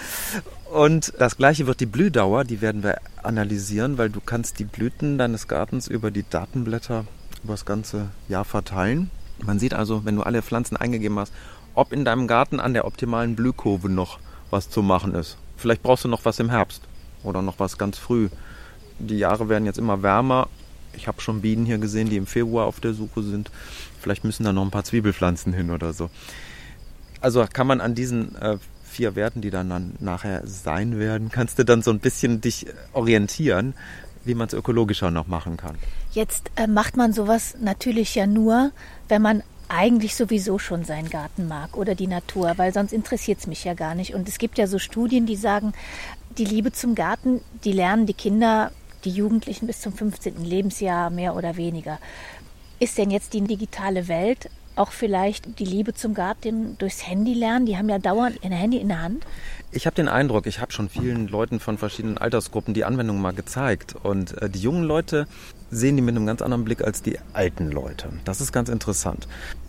Und 0.72 1.12
das 1.18 1.36
gleiche 1.36 1.66
wird 1.66 1.80
die 1.80 1.86
Blühdauer, 1.86 2.44
die 2.44 2.60
werden 2.60 2.82
wir 2.82 2.98
analysieren, 3.22 3.98
weil 3.98 4.10
du 4.10 4.20
kannst 4.20 4.58
die 4.58 4.64
Blüten 4.64 5.18
deines 5.18 5.46
Gartens 5.46 5.86
über 5.86 6.10
die 6.10 6.24
Datenblätter 6.28 7.04
über 7.44 7.52
das 7.52 7.64
ganze 7.64 8.08
Jahr 8.28 8.44
verteilen. 8.44 9.10
Man 9.44 9.58
sieht 9.58 9.74
also, 9.74 10.04
wenn 10.04 10.16
du 10.16 10.22
alle 10.22 10.42
Pflanzen 10.42 10.76
eingegeben 10.76 11.18
hast, 11.18 11.32
ob 11.74 11.92
in 11.92 12.04
deinem 12.04 12.26
Garten 12.26 12.60
an 12.60 12.74
der 12.74 12.86
optimalen 12.86 13.36
Blühkurve 13.36 13.88
noch 13.88 14.18
was 14.50 14.68
zu 14.68 14.82
machen 14.82 15.14
ist. 15.14 15.36
Vielleicht 15.56 15.82
brauchst 15.82 16.04
du 16.04 16.08
noch 16.08 16.24
was 16.24 16.38
im 16.38 16.50
Herbst 16.50 16.82
oder 17.22 17.42
noch 17.42 17.58
was 17.58 17.78
ganz 17.78 17.98
früh. 17.98 18.28
Die 18.98 19.18
Jahre 19.18 19.48
werden 19.48 19.64
jetzt 19.64 19.78
immer 19.78 20.02
wärmer. 20.02 20.48
Ich 20.94 21.08
habe 21.08 21.20
schon 21.20 21.40
Bienen 21.40 21.64
hier 21.64 21.78
gesehen, 21.78 22.10
die 22.10 22.16
im 22.16 22.26
Februar 22.26 22.66
auf 22.66 22.80
der 22.80 22.92
Suche 22.92 23.22
sind. 23.22 23.50
Vielleicht 24.00 24.24
müssen 24.24 24.44
da 24.44 24.52
noch 24.52 24.62
ein 24.62 24.70
paar 24.70 24.84
Zwiebelpflanzen 24.84 25.52
hin 25.52 25.70
oder 25.70 25.92
so. 25.92 26.10
Also 27.20 27.44
kann 27.50 27.66
man 27.66 27.80
an 27.80 27.94
diesen 27.94 28.34
äh, 28.36 28.58
vier 28.84 29.14
Werten, 29.14 29.40
die 29.40 29.50
dann, 29.50 29.70
dann 29.70 29.94
nachher 30.00 30.42
sein 30.44 30.98
werden, 30.98 31.30
kannst 31.32 31.58
du 31.58 31.64
dann 31.64 31.82
so 31.82 31.90
ein 31.90 32.00
bisschen 32.00 32.40
dich 32.40 32.66
orientieren, 32.92 33.74
wie 34.24 34.34
man 34.34 34.48
es 34.48 34.54
ökologischer 34.54 35.10
noch 35.10 35.26
machen 35.26 35.56
kann. 35.56 35.76
Jetzt 36.12 36.50
äh, 36.56 36.66
macht 36.66 36.96
man 36.96 37.12
sowas 37.12 37.56
natürlich 37.60 38.14
ja 38.14 38.26
nur, 38.26 38.70
wenn 39.08 39.22
man 39.22 39.42
eigentlich 39.68 40.14
sowieso 40.14 40.58
schon 40.58 40.84
seinen 40.84 41.08
Garten 41.10 41.48
mag 41.48 41.76
oder 41.76 41.94
die 41.94 42.06
Natur, 42.06 42.52
weil 42.56 42.72
sonst 42.72 42.92
interessiert 42.92 43.40
es 43.40 43.46
mich 43.46 43.64
ja 43.64 43.74
gar 43.74 43.94
nicht. 43.94 44.14
Und 44.14 44.28
es 44.28 44.38
gibt 44.38 44.58
ja 44.58 44.66
so 44.66 44.78
Studien, 44.78 45.26
die 45.26 45.36
sagen, 45.36 45.72
die 46.38 46.44
Liebe 46.44 46.72
zum 46.72 46.94
Garten, 46.94 47.40
die 47.64 47.72
lernen 47.72 48.06
die 48.06 48.14
Kinder, 48.14 48.72
die 49.04 49.10
Jugendlichen 49.10 49.66
bis 49.66 49.80
zum 49.80 49.92
15. 49.92 50.44
Lebensjahr 50.44 51.10
mehr 51.10 51.34
oder 51.36 51.56
weniger. 51.56 51.98
Ist 52.78 52.98
denn 52.98 53.10
jetzt 53.10 53.32
die 53.32 53.42
digitale 53.42 54.08
Welt 54.08 54.50
auch 54.74 54.90
vielleicht 54.90 55.58
die 55.58 55.64
Liebe 55.64 55.94
zum 55.94 56.14
Garten 56.14 56.76
durchs 56.78 57.06
Handy 57.06 57.34
lernen? 57.34 57.66
Die 57.66 57.76
haben 57.76 57.88
ja 57.88 57.98
dauernd 57.98 58.42
ein 58.42 58.52
Handy 58.52 58.78
in 58.78 58.88
der 58.88 59.02
Hand. 59.02 59.24
Ich 59.70 59.86
habe 59.86 59.94
den 59.94 60.08
Eindruck, 60.08 60.46
ich 60.46 60.60
habe 60.60 60.72
schon 60.72 60.88
vielen 60.88 61.28
Leuten 61.28 61.60
von 61.60 61.78
verschiedenen 61.78 62.18
Altersgruppen 62.18 62.74
die 62.74 62.84
Anwendung 62.84 63.20
mal 63.20 63.32
gezeigt. 63.32 63.94
Und 64.02 64.40
äh, 64.40 64.50
die 64.50 64.60
jungen 64.60 64.84
Leute 64.84 65.26
sehen 65.72 65.96
die 65.96 66.02
mit 66.02 66.14
einem 66.14 66.26
ganz 66.26 66.42
anderen 66.42 66.64
Blick 66.64 66.84
als 66.84 67.02
die 67.02 67.18
alten 67.32 67.70
Leute. 67.72 68.10
Das 68.24 68.40
ist 68.40 68.52
ganz 68.52 68.68
interessant. 68.68 69.26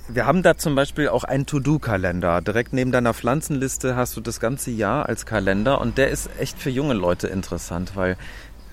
Wir 0.10 0.26
haben 0.26 0.44
da 0.44 0.58
zum 0.58 0.76
Beispiel 0.76 1.08
auch 1.08 1.24
einen 1.24 1.46
To-Do-Kalender. 1.46 2.42
Direkt 2.42 2.74
neben 2.74 2.92
deiner 2.92 3.14
Pflanzenliste 3.14 3.96
hast 3.96 4.18
du 4.18 4.22
das 4.22 4.42
ganze 4.42 4.70
Jahr 4.70 5.08
als 5.08 5.26
Kalender 5.26 5.80
und 5.80 5.98
der 5.98 6.10
ist 6.10 6.30
echt 6.38 6.60
für 6.60 6.70
junge 6.70 6.94
Leute 6.94 7.28
interessant, 7.28 7.96
weil 7.96 8.18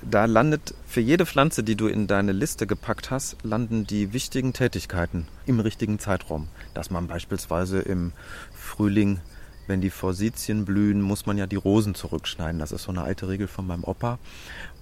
da 0.02 0.24
landet 0.24 0.74
für 0.86 1.00
jede 1.00 1.26
Pflanze, 1.26 1.62
die 1.62 1.76
du 1.76 1.86
in 1.86 2.08
deine 2.08 2.32
Liste 2.32 2.66
gepackt 2.66 3.10
hast, 3.10 3.36
landen 3.44 3.86
die 3.86 4.12
wichtigen 4.12 4.52
Tätigkeiten 4.52 5.28
im 5.46 5.60
richtigen 5.60 6.00
Zeitraum. 6.00 6.48
Dass 6.74 6.90
man 6.90 7.06
beispielsweise 7.06 7.80
im 7.80 8.12
Frühling, 8.52 9.20
wenn 9.68 9.80
die 9.80 9.90
Forsythien 9.90 10.64
blühen, 10.64 11.00
muss 11.00 11.26
man 11.26 11.38
ja 11.38 11.46
die 11.46 11.56
Rosen 11.56 11.94
zurückschneiden. 11.94 12.58
Das 12.58 12.72
ist 12.72 12.84
so 12.84 12.90
eine 12.90 13.02
alte 13.02 13.28
Regel 13.28 13.46
von 13.46 13.66
meinem 13.66 13.84
Opa. 13.84 14.18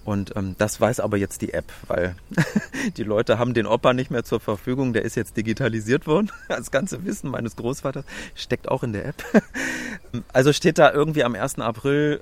Und 0.04 0.34
ähm, 0.36 0.54
das 0.58 0.80
weiß 0.80 1.00
aber 1.00 1.16
jetzt 1.16 1.42
die 1.42 1.52
App, 1.52 1.70
weil 1.86 2.14
die 2.96 3.02
Leute 3.02 3.38
haben 3.38 3.54
den 3.54 3.66
Opa 3.66 3.92
nicht 3.92 4.10
mehr 4.10 4.24
zur 4.24 4.40
Verfügung. 4.40 4.92
Der 4.92 5.02
ist 5.02 5.16
jetzt 5.16 5.36
digitalisiert 5.36 6.06
worden. 6.06 6.30
Das 6.48 6.70
ganze 6.70 7.04
Wissen 7.04 7.30
meines 7.30 7.56
Großvaters 7.56 8.04
steckt 8.34 8.68
auch 8.68 8.82
in 8.82 8.92
der 8.92 9.06
App. 9.06 9.22
Also 10.32 10.54
steht 10.54 10.78
da 10.78 10.90
irgendwie 10.90 11.22
am 11.22 11.34
1. 11.34 11.58
April 11.58 12.20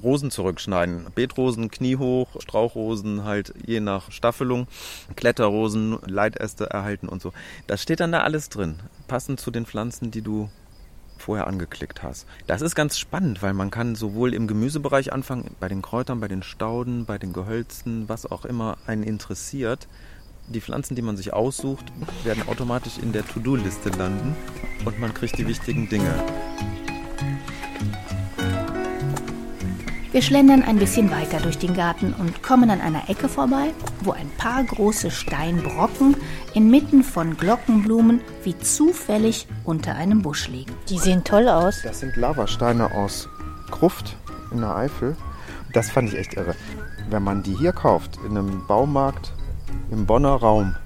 Rosen 0.00 0.30
zurückschneiden. 0.30 1.06
Beetrosen 1.14 1.70
kniehoch, 1.70 2.28
Strauchrosen 2.40 3.24
halt 3.24 3.52
je 3.66 3.80
nach 3.80 4.10
Staffelung, 4.12 4.66
Kletterrosen, 5.16 5.98
Leitäste 6.06 6.66
erhalten 6.70 7.08
und 7.08 7.22
so. 7.22 7.32
Das 7.66 7.82
steht 7.82 8.00
dann 8.00 8.12
da 8.12 8.20
alles 8.20 8.48
drin, 8.48 8.76
passend 9.08 9.40
zu 9.40 9.50
den 9.50 9.66
Pflanzen, 9.66 10.10
die 10.10 10.22
du 10.22 10.48
vorher 11.24 11.46
angeklickt 11.46 12.02
hast. 12.02 12.26
Das 12.46 12.60
ist 12.60 12.74
ganz 12.74 12.98
spannend, 12.98 13.42
weil 13.42 13.54
man 13.54 13.70
kann 13.70 13.94
sowohl 13.94 14.34
im 14.34 14.46
Gemüsebereich 14.46 15.12
anfangen, 15.12 15.50
bei 15.58 15.68
den 15.68 15.82
Kräutern, 15.82 16.20
bei 16.20 16.28
den 16.28 16.42
Stauden, 16.42 17.06
bei 17.06 17.18
den 17.18 17.32
Gehölzen, 17.32 18.08
was 18.08 18.30
auch 18.30 18.44
immer 18.44 18.76
einen 18.86 19.02
interessiert. 19.02 19.88
Die 20.48 20.60
Pflanzen, 20.60 20.94
die 20.94 21.02
man 21.02 21.16
sich 21.16 21.32
aussucht, 21.32 21.86
werden 22.22 22.46
automatisch 22.46 22.98
in 22.98 23.12
der 23.12 23.26
To-Do-Liste 23.26 23.88
landen 23.90 24.36
und 24.84 25.00
man 25.00 25.14
kriegt 25.14 25.38
die 25.38 25.48
wichtigen 25.48 25.88
Dinge. 25.88 26.12
Wir 30.14 30.22
schlendern 30.22 30.62
ein 30.62 30.78
bisschen 30.78 31.10
weiter 31.10 31.40
durch 31.40 31.58
den 31.58 31.74
Garten 31.74 32.14
und 32.14 32.40
kommen 32.40 32.70
an 32.70 32.80
einer 32.80 33.10
Ecke 33.10 33.28
vorbei, 33.28 33.72
wo 33.98 34.12
ein 34.12 34.30
paar 34.38 34.62
große 34.62 35.10
Steinbrocken 35.10 36.16
inmitten 36.54 37.02
von 37.02 37.36
Glockenblumen 37.36 38.20
wie 38.44 38.56
zufällig 38.56 39.48
unter 39.64 39.96
einem 39.96 40.22
Busch 40.22 40.46
liegen. 40.46 40.72
Die 40.88 40.98
sehen 40.98 41.24
toll 41.24 41.48
aus. 41.48 41.82
Das 41.82 41.98
sind 41.98 42.14
Lavasteine 42.14 42.92
aus 42.92 43.28
Gruft 43.72 44.16
in 44.52 44.60
der 44.60 44.76
Eifel. 44.76 45.16
Das 45.72 45.90
fand 45.90 46.10
ich 46.10 46.16
echt 46.16 46.34
irre. 46.34 46.54
Wenn 47.10 47.24
man 47.24 47.42
die 47.42 47.56
hier 47.56 47.72
kauft, 47.72 48.16
in 48.24 48.38
einem 48.38 48.64
Baumarkt 48.68 49.32
im 49.90 50.06
Bonner 50.06 50.34
Raum, 50.36 50.76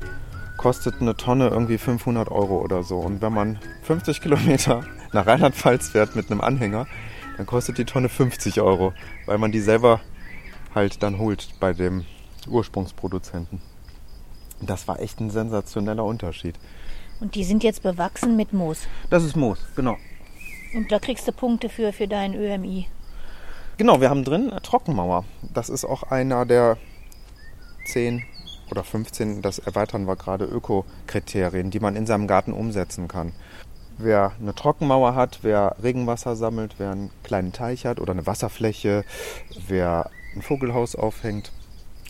kostet 0.56 1.02
eine 1.02 1.18
Tonne 1.18 1.48
irgendwie 1.48 1.76
500 1.76 2.30
Euro 2.30 2.62
oder 2.62 2.82
so. 2.82 2.96
Und 3.00 3.20
wenn 3.20 3.34
man 3.34 3.58
50 3.82 4.22
Kilometer 4.22 4.84
nach 5.12 5.26
Rheinland-Pfalz 5.26 5.90
fährt 5.90 6.16
mit 6.16 6.30
einem 6.30 6.40
Anhänger, 6.40 6.86
dann 7.38 7.46
kostet 7.46 7.78
die 7.78 7.84
Tonne 7.84 8.08
50 8.08 8.60
Euro, 8.60 8.92
weil 9.26 9.38
man 9.38 9.52
die 9.52 9.60
selber 9.60 10.00
halt 10.74 11.02
dann 11.04 11.18
holt 11.18 11.48
bei 11.60 11.72
dem 11.72 12.04
Ursprungsproduzenten. 12.48 13.62
Das 14.60 14.88
war 14.88 14.98
echt 15.00 15.20
ein 15.20 15.30
sensationeller 15.30 16.04
Unterschied. 16.04 16.56
Und 17.20 17.36
die 17.36 17.44
sind 17.44 17.62
jetzt 17.62 17.84
bewachsen 17.84 18.36
mit 18.36 18.52
Moos. 18.52 18.88
Das 19.08 19.22
ist 19.22 19.36
Moos, 19.36 19.60
genau. 19.76 19.96
Und 20.74 20.90
da 20.90 20.98
kriegst 20.98 21.28
du 21.28 21.32
Punkte 21.32 21.68
für, 21.68 21.92
für 21.92 22.08
dein 22.08 22.34
ÖMI. 22.34 22.88
Genau, 23.76 24.00
wir 24.00 24.10
haben 24.10 24.24
drin 24.24 24.52
Trockenmauer. 24.62 25.24
Das 25.54 25.68
ist 25.68 25.84
auch 25.84 26.02
einer 26.02 26.44
der 26.44 26.76
10 27.86 28.24
oder 28.72 28.82
15, 28.82 29.42
das 29.42 29.60
erweitern 29.60 30.08
wir 30.08 30.16
gerade, 30.16 30.44
Öko-Kriterien, 30.44 31.70
die 31.70 31.80
man 31.80 31.94
in 31.94 32.04
seinem 32.04 32.26
Garten 32.26 32.52
umsetzen 32.52 33.06
kann. 33.06 33.32
Wer 33.98 34.32
eine 34.40 34.54
Trockenmauer 34.54 35.14
hat, 35.14 35.40
wer 35.42 35.76
Regenwasser 35.82 36.36
sammelt, 36.36 36.76
wer 36.78 36.92
einen 36.92 37.10
kleinen 37.22 37.52
Teich 37.52 37.84
hat 37.84 38.00
oder 38.00 38.12
eine 38.12 38.26
Wasserfläche, 38.26 39.04
wer 39.66 40.10
ein 40.34 40.42
Vogelhaus 40.42 40.94
aufhängt, 40.94 41.52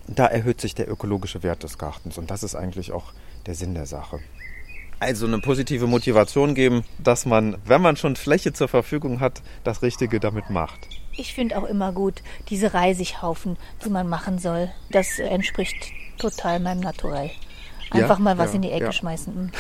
da 0.07 0.27
erhöht 0.27 0.61
sich 0.61 0.75
der 0.75 0.91
ökologische 0.91 1.43
Wert 1.43 1.63
des 1.63 1.79
Gartens. 1.79 2.19
Und 2.19 2.31
das 2.31 2.43
ist 2.43 2.55
eigentlich 2.55 2.93
auch 2.93 3.13
der 3.47 3.55
Sinn 3.55 3.75
der 3.75 3.87
Sache. 3.87 4.21
Also 5.01 5.27
eine 5.27 5.39
positive 5.39 5.87
Motivation 5.87 6.55
geben, 6.55 6.85
dass 6.99 7.25
man, 7.25 7.57
wenn 7.65 7.81
man 7.81 7.97
schon 7.97 8.17
Fläche 8.17 8.53
zur 8.53 8.67
Verfügung 8.67 9.21
hat, 9.21 9.43
das 9.63 9.83
Richtige 9.83 10.19
damit 10.19 10.51
macht. 10.51 10.89
Ich 11.17 11.35
finde 11.35 11.57
auch 11.59 11.65
immer 11.65 11.93
gut, 11.93 12.23
diese 12.49 12.75
Reisighaufen, 12.75 13.57
die 13.85 13.91
man 13.91 14.09
machen 14.09 14.39
soll. 14.39 14.71
Das 14.91 15.19
entspricht 15.19 15.93
total 16.19 16.59
meinem 16.59 16.81
Naturell. 16.81 17.31
Einfach 17.91 18.19
Ja, 18.19 18.23
mal 18.25 18.39
was 18.39 18.51
ja, 18.51 18.57
in 18.57 18.63
die 18.63 18.71
Ecke 18.71 18.87
ja. 18.87 18.93
schmeißen. 18.93 19.35
Mm. 19.35 19.51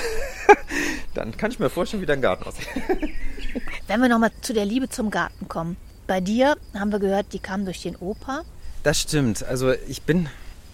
Dann 1.14 1.37
kann 1.37 1.51
ich 1.51 1.59
mir 1.59 1.71
vorstellen, 1.71 2.03
wie 2.03 2.07
dein 2.07 2.21
Garten 2.21 2.45
aussieht. 2.45 2.69
Wenn 3.87 4.01
wir 4.01 4.09
nochmal 4.09 4.31
zu 4.43 4.53
der 4.53 4.64
Liebe 4.64 4.88
zum 4.88 5.11
Garten 5.11 5.49
kommen. 5.49 5.77
Bei 6.07 6.21
dir 6.21 6.57
haben 6.75 6.93
wir 6.93 6.99
gehört, 6.99 7.33
die 7.33 7.38
kam 7.38 7.64
durch 7.64 7.83
den 7.83 7.97
Opa. 7.97 8.43
Das 8.83 9.01
stimmt. 9.01 9.45
Also 9.45 9.73
ich 9.88 10.03
bin 10.03 10.29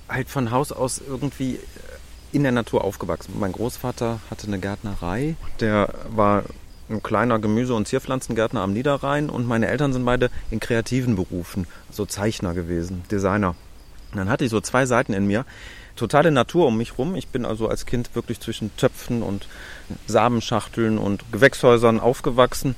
halt 0.09 0.29
von 0.29 0.51
Haus 0.51 0.73
aus 0.73 1.01
irgendwie 1.07 1.59
in 2.33 2.43
der 2.43 2.53
Natur 2.53 2.85
aufgewachsen. 2.85 3.35
Mein 3.39 3.53
Großvater 3.53 4.21
hatte 4.31 4.47
eine 4.49 4.59
Gärtnerei. 4.59 5.37
Der 5.61 5.95
war 6.11 6.45
ein 6.91 7.03
kleiner 7.03 7.39
Gemüse- 7.39 7.75
und 7.75 7.89
Zierpflanzengärtner 7.89 8.61
am 8.61 8.73
Niederrhein 8.73 9.31
und 9.31 9.47
meine 9.47 9.69
Eltern 9.69 9.93
sind 9.93 10.05
beide 10.05 10.31
in 10.51 10.61
kreativen 10.61 11.17
Berufen, 11.17 11.67
so 11.91 12.05
Zeichner 12.05 12.53
gewesen, 12.53 13.05
Designer. 13.11 13.55
Und 14.13 14.19
dann 14.19 14.29
hatte 14.29 14.45
ich 14.45 14.51
so 14.51 14.61
zwei 14.61 14.85
Seiten 14.85 15.13
in 15.13 15.27
mir. 15.27 15.47
Totale 15.97 16.31
Natur 16.31 16.67
um 16.67 16.79
mich 16.79 16.99
rum. 16.99 17.15
Ich 17.15 17.29
bin 17.29 17.45
also 17.45 17.69
als 17.69 17.87
Kind 17.87 18.15
wirklich 18.15 18.41
zwischen 18.41 18.77
Töpfen 18.77 19.23
und 19.23 19.47
Samenschachteln 20.07 20.99
und 20.99 21.31
Gewächshäusern 21.33 22.01
aufgewachsen. 22.01 22.75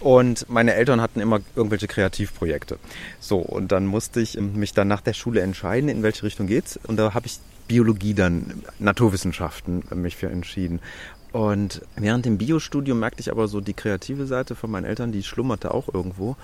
Und 0.00 0.48
meine 0.48 0.74
Eltern 0.74 1.00
hatten 1.00 1.20
immer 1.20 1.40
irgendwelche 1.54 1.86
Kreativprojekte. 1.86 2.78
So, 3.20 3.36
und 3.36 3.70
dann 3.70 3.86
musste 3.86 4.20
ich 4.20 4.40
mich 4.40 4.72
dann 4.72 4.88
nach 4.88 5.02
der 5.02 5.12
Schule 5.12 5.42
entscheiden, 5.42 5.90
in 5.90 6.02
welche 6.02 6.22
Richtung 6.22 6.46
geht's. 6.46 6.80
Und 6.86 6.96
da 6.96 7.12
habe 7.12 7.26
ich 7.26 7.38
Biologie 7.68 8.14
dann, 8.14 8.64
Naturwissenschaften 8.78 9.84
mich 9.94 10.16
für 10.16 10.28
entschieden. 10.28 10.80
Und 11.32 11.82
während 11.96 12.24
dem 12.24 12.38
Biostudium 12.38 12.98
merkte 12.98 13.20
ich 13.20 13.30
aber 13.30 13.46
so 13.46 13.60
die 13.60 13.74
kreative 13.74 14.26
Seite 14.26 14.56
von 14.56 14.70
meinen 14.70 14.86
Eltern, 14.86 15.12
die 15.12 15.22
schlummerte 15.22 15.72
auch 15.72 15.92
irgendwo. 15.92 16.36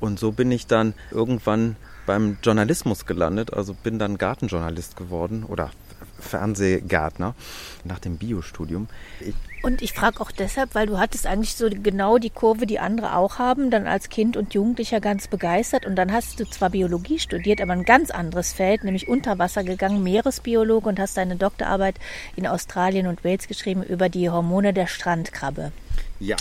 Und 0.00 0.18
so 0.18 0.32
bin 0.32 0.50
ich 0.50 0.66
dann 0.66 0.92
irgendwann 1.10 1.76
beim 2.06 2.38
Journalismus 2.42 3.06
gelandet, 3.06 3.52
also 3.52 3.74
bin 3.74 3.98
dann 3.98 4.18
Gartenjournalist 4.18 4.96
geworden 4.96 5.44
oder 5.44 5.70
Fernsehgärtner 6.18 7.34
nach 7.84 7.98
dem 7.98 8.16
Biostudium. 8.16 8.88
Und 9.62 9.82
ich 9.82 9.92
frage 9.92 10.20
auch 10.20 10.30
deshalb, 10.30 10.74
weil 10.74 10.86
du 10.86 10.98
hattest 10.98 11.26
eigentlich 11.26 11.54
so 11.54 11.68
genau 11.68 12.18
die 12.18 12.30
Kurve, 12.30 12.66
die 12.66 12.78
andere 12.78 13.16
auch 13.16 13.38
haben, 13.38 13.70
dann 13.70 13.86
als 13.86 14.08
Kind 14.08 14.36
und 14.36 14.54
Jugendlicher 14.54 15.00
ganz 15.00 15.28
begeistert. 15.28 15.86
Und 15.86 15.96
dann 15.96 16.12
hast 16.12 16.38
du 16.38 16.44
zwar 16.44 16.70
Biologie 16.70 17.18
studiert, 17.18 17.60
aber 17.60 17.72
ein 17.72 17.84
ganz 17.84 18.10
anderes 18.10 18.52
Feld, 18.52 18.84
nämlich 18.84 19.08
Unterwasser 19.08 19.64
gegangen, 19.64 20.02
Meeresbiologe 20.02 20.88
und 20.88 21.00
hast 21.00 21.16
deine 21.16 21.36
Doktorarbeit 21.36 21.96
in 22.36 22.46
Australien 22.46 23.06
und 23.06 23.24
Wales 23.24 23.48
geschrieben 23.48 23.82
über 23.82 24.08
die 24.08 24.30
Hormone 24.30 24.72
der 24.72 24.86
Strandkrabbe. 24.86 25.72
ja, 26.20 26.36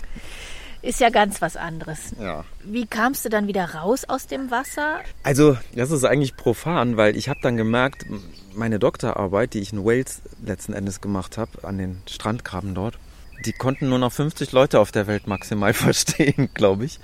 Ist 0.85 0.99
ja 0.99 1.09
ganz 1.09 1.41
was 1.41 1.57
anderes. 1.57 2.13
ja. 2.21 2.45
Wie 2.63 2.85
kamst 2.85 3.25
du 3.25 3.29
dann 3.29 3.47
wieder 3.47 3.73
raus 3.73 4.05
aus 4.05 4.27
dem 4.27 4.51
Wasser? 4.51 4.99
Also, 5.23 5.57
das 5.73 5.89
ist 5.89 6.03
eigentlich 6.03 6.35
profan, 6.35 6.95
weil 6.95 7.17
ich 7.17 7.27
habe 7.27 7.39
dann 7.41 7.57
gemerkt, 7.57 8.05
meine 8.53 8.77
Doktorarbeit, 8.77 9.55
die 9.55 9.59
ich 9.59 9.73
in 9.73 9.83
Wales 9.83 10.21
letzten 10.43 10.73
Endes 10.73 11.01
gemacht 11.01 11.39
habe, 11.39 11.63
an 11.63 11.79
den 11.79 12.01
Strandgraben 12.07 12.75
dort, 12.75 12.99
die 13.45 13.51
konnten 13.51 13.89
nur 13.89 13.97
noch 13.97 14.11
50 14.11 14.51
Leute 14.51 14.79
auf 14.79 14.91
der 14.91 15.07
Welt 15.07 15.25
maximal 15.25 15.73
verstehen, 15.73 16.49
glaube 16.53 16.85
ich. 16.85 16.99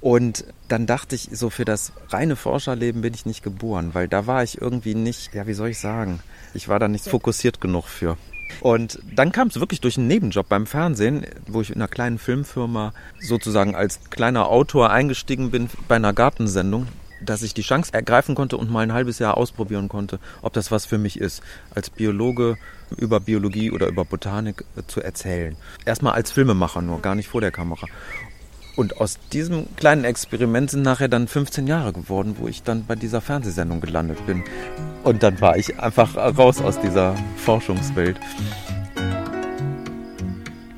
Und 0.00 0.46
dann 0.68 0.86
dachte 0.86 1.14
ich, 1.14 1.28
so 1.30 1.50
für 1.50 1.66
das 1.66 1.92
reine 2.08 2.36
Forscherleben 2.36 3.02
bin 3.02 3.12
ich 3.12 3.26
nicht 3.26 3.42
geboren, 3.42 3.90
weil 3.92 4.08
da 4.08 4.26
war 4.26 4.42
ich 4.42 4.60
irgendwie 4.60 4.94
nicht, 4.94 5.34
ja, 5.34 5.46
wie 5.46 5.52
soll 5.52 5.68
ich 5.68 5.78
sagen, 5.78 6.20
ich 6.54 6.68
war 6.68 6.78
da 6.78 6.88
nicht 6.88 7.06
fokussiert 7.06 7.60
genug 7.60 7.86
für. 7.86 8.16
Und 8.60 8.98
dann 9.14 9.32
kam 9.32 9.48
es 9.48 9.58
wirklich 9.58 9.80
durch 9.80 9.96
einen 9.98 10.08
Nebenjob 10.08 10.48
beim 10.48 10.66
Fernsehen, 10.66 11.26
wo 11.46 11.60
ich 11.60 11.70
in 11.70 11.76
einer 11.76 11.88
kleinen 11.88 12.18
Filmfirma 12.18 12.92
sozusagen 13.20 13.74
als 13.74 14.10
kleiner 14.10 14.48
Autor 14.48 14.90
eingestiegen 14.90 15.50
bin 15.50 15.70
bei 15.88 15.96
einer 15.96 16.12
Gartensendung, 16.12 16.86
dass 17.22 17.42
ich 17.42 17.54
die 17.54 17.62
Chance 17.62 17.92
ergreifen 17.92 18.34
konnte 18.34 18.56
und 18.56 18.70
mal 18.70 18.80
ein 18.80 18.92
halbes 18.92 19.18
Jahr 19.18 19.36
ausprobieren 19.36 19.88
konnte, 19.88 20.18
ob 20.42 20.52
das 20.52 20.70
was 20.70 20.86
für 20.86 20.98
mich 20.98 21.20
ist, 21.20 21.42
als 21.74 21.90
Biologe 21.90 22.56
über 22.96 23.20
Biologie 23.20 23.70
oder 23.70 23.88
über 23.88 24.04
Botanik 24.04 24.64
äh, 24.76 24.82
zu 24.86 25.00
erzählen. 25.00 25.56
Erstmal 25.84 26.14
als 26.14 26.32
Filmemacher 26.32 26.82
nur, 26.82 27.00
gar 27.00 27.14
nicht 27.14 27.28
vor 27.28 27.40
der 27.40 27.52
Kamera. 27.52 27.86
Und 28.76 29.00
aus 29.00 29.18
diesem 29.32 29.66
kleinen 29.76 30.04
Experiment 30.04 30.70
sind 30.70 30.82
nachher 30.82 31.08
dann 31.08 31.28
15 31.28 31.66
Jahre 31.66 31.92
geworden, 31.92 32.36
wo 32.38 32.48
ich 32.48 32.62
dann 32.62 32.86
bei 32.86 32.94
dieser 32.94 33.20
Fernsehsendung 33.20 33.80
gelandet 33.80 34.24
bin. 34.26 34.44
Und 35.02 35.22
dann 35.22 35.40
war 35.40 35.56
ich 35.56 35.78
einfach 35.80 36.16
raus 36.16 36.60
aus 36.60 36.78
dieser 36.80 37.14
Forschungswelt. 37.36 38.18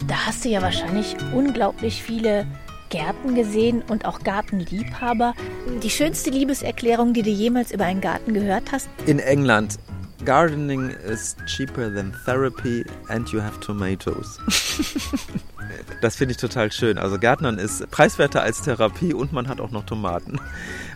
Da 0.07 0.15
hast 0.27 0.45
du 0.45 0.49
ja 0.49 0.63
wahrscheinlich 0.63 1.17
unglaublich 1.35 2.03
viele 2.03 2.47
Gärten 2.91 3.35
gesehen 3.35 3.83
und 3.89 4.05
auch 4.05 4.21
Gartenliebhaber. 4.21 5.35
Die 5.83 5.91
schönste 5.91 6.31
Liebeserklärung, 6.31 7.15
die 7.15 7.23
du 7.23 7.31
jemals 7.31 7.73
über 7.73 7.85
einen 7.85 8.01
Garten 8.01 8.35
gehört 8.35 8.71
hast? 8.71 8.89
In 9.07 9.19
England, 9.19 9.79
gardening 10.25 10.91
is 10.91 11.35
cheaper 11.47 11.93
than 11.93 12.13
therapy 12.25 12.85
and 13.09 13.29
you 13.31 13.41
have 13.41 13.59
tomatoes. 13.61 14.39
Das 16.01 16.17
finde 16.17 16.33
ich 16.33 16.39
total 16.39 16.71
schön. 16.73 16.99
Also 16.99 17.19
Gärtnern 17.19 17.59
ist 17.59 17.91
preiswerter 17.91 18.43
als 18.43 18.63
Therapie 18.63 19.15
und 19.15 19.33
man 19.33 19.49
hat 19.49 19.61
auch 19.61 19.71
noch 19.71 19.87
Tomaten. 19.87 20.41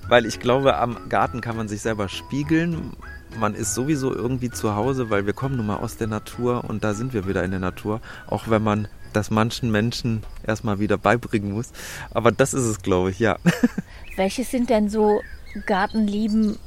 Weil 0.08 0.26
ich 0.26 0.40
glaube, 0.40 0.76
am 0.76 1.08
Garten 1.08 1.40
kann 1.40 1.56
man 1.56 1.68
sich 1.68 1.80
selber 1.80 2.08
spiegeln. 2.08 2.92
Man 3.38 3.54
ist 3.54 3.74
sowieso 3.74 4.14
irgendwie 4.14 4.50
zu 4.50 4.74
Hause, 4.74 5.10
weil 5.10 5.26
wir 5.26 5.32
kommen 5.32 5.56
nun 5.56 5.66
mal 5.66 5.76
aus 5.76 5.96
der 5.96 6.06
Natur 6.06 6.64
und 6.64 6.84
da 6.84 6.94
sind 6.94 7.12
wir 7.12 7.26
wieder 7.26 7.44
in 7.44 7.50
der 7.50 7.60
Natur. 7.60 8.00
Auch 8.26 8.48
wenn 8.48 8.62
man 8.62 8.88
das 9.12 9.30
manchen 9.30 9.70
Menschen 9.70 10.22
erstmal 10.46 10.78
wieder 10.78 10.98
beibringen 10.98 11.52
muss. 11.52 11.72
Aber 12.10 12.32
das 12.32 12.54
ist 12.54 12.64
es, 12.64 12.82
glaube 12.82 13.10
ich, 13.10 13.18
ja. 13.18 13.36
Welches 14.16 14.50
sind 14.50 14.70
denn 14.70 14.88
so 14.88 15.20
Gartenlieben 15.66 16.58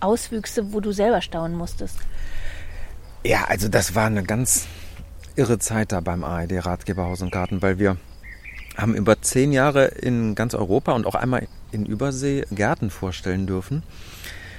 Auswüchse, 0.00 0.72
wo 0.72 0.80
du 0.80 0.92
selber 0.92 1.20
staunen 1.20 1.56
musstest? 1.56 1.96
Ja, 3.24 3.44
also 3.48 3.68
das 3.68 3.94
war 3.94 4.06
eine 4.06 4.22
ganz 4.22 4.66
irre 5.34 5.58
Zeit 5.58 5.92
da 5.92 6.00
beim 6.00 6.22
ARD 6.22 6.64
Ratgeber 6.64 7.06
Haus 7.06 7.22
und 7.22 7.32
Garten, 7.32 7.62
weil 7.62 7.78
wir 7.78 7.96
haben 8.76 8.94
über 8.94 9.20
zehn 9.22 9.52
Jahre 9.52 9.86
in 9.86 10.34
ganz 10.34 10.54
Europa 10.54 10.92
und 10.92 11.06
auch 11.06 11.14
einmal 11.14 11.48
in 11.72 11.86
Übersee 11.86 12.44
Gärten 12.50 12.90
vorstellen 12.90 13.46
dürfen. 13.46 13.82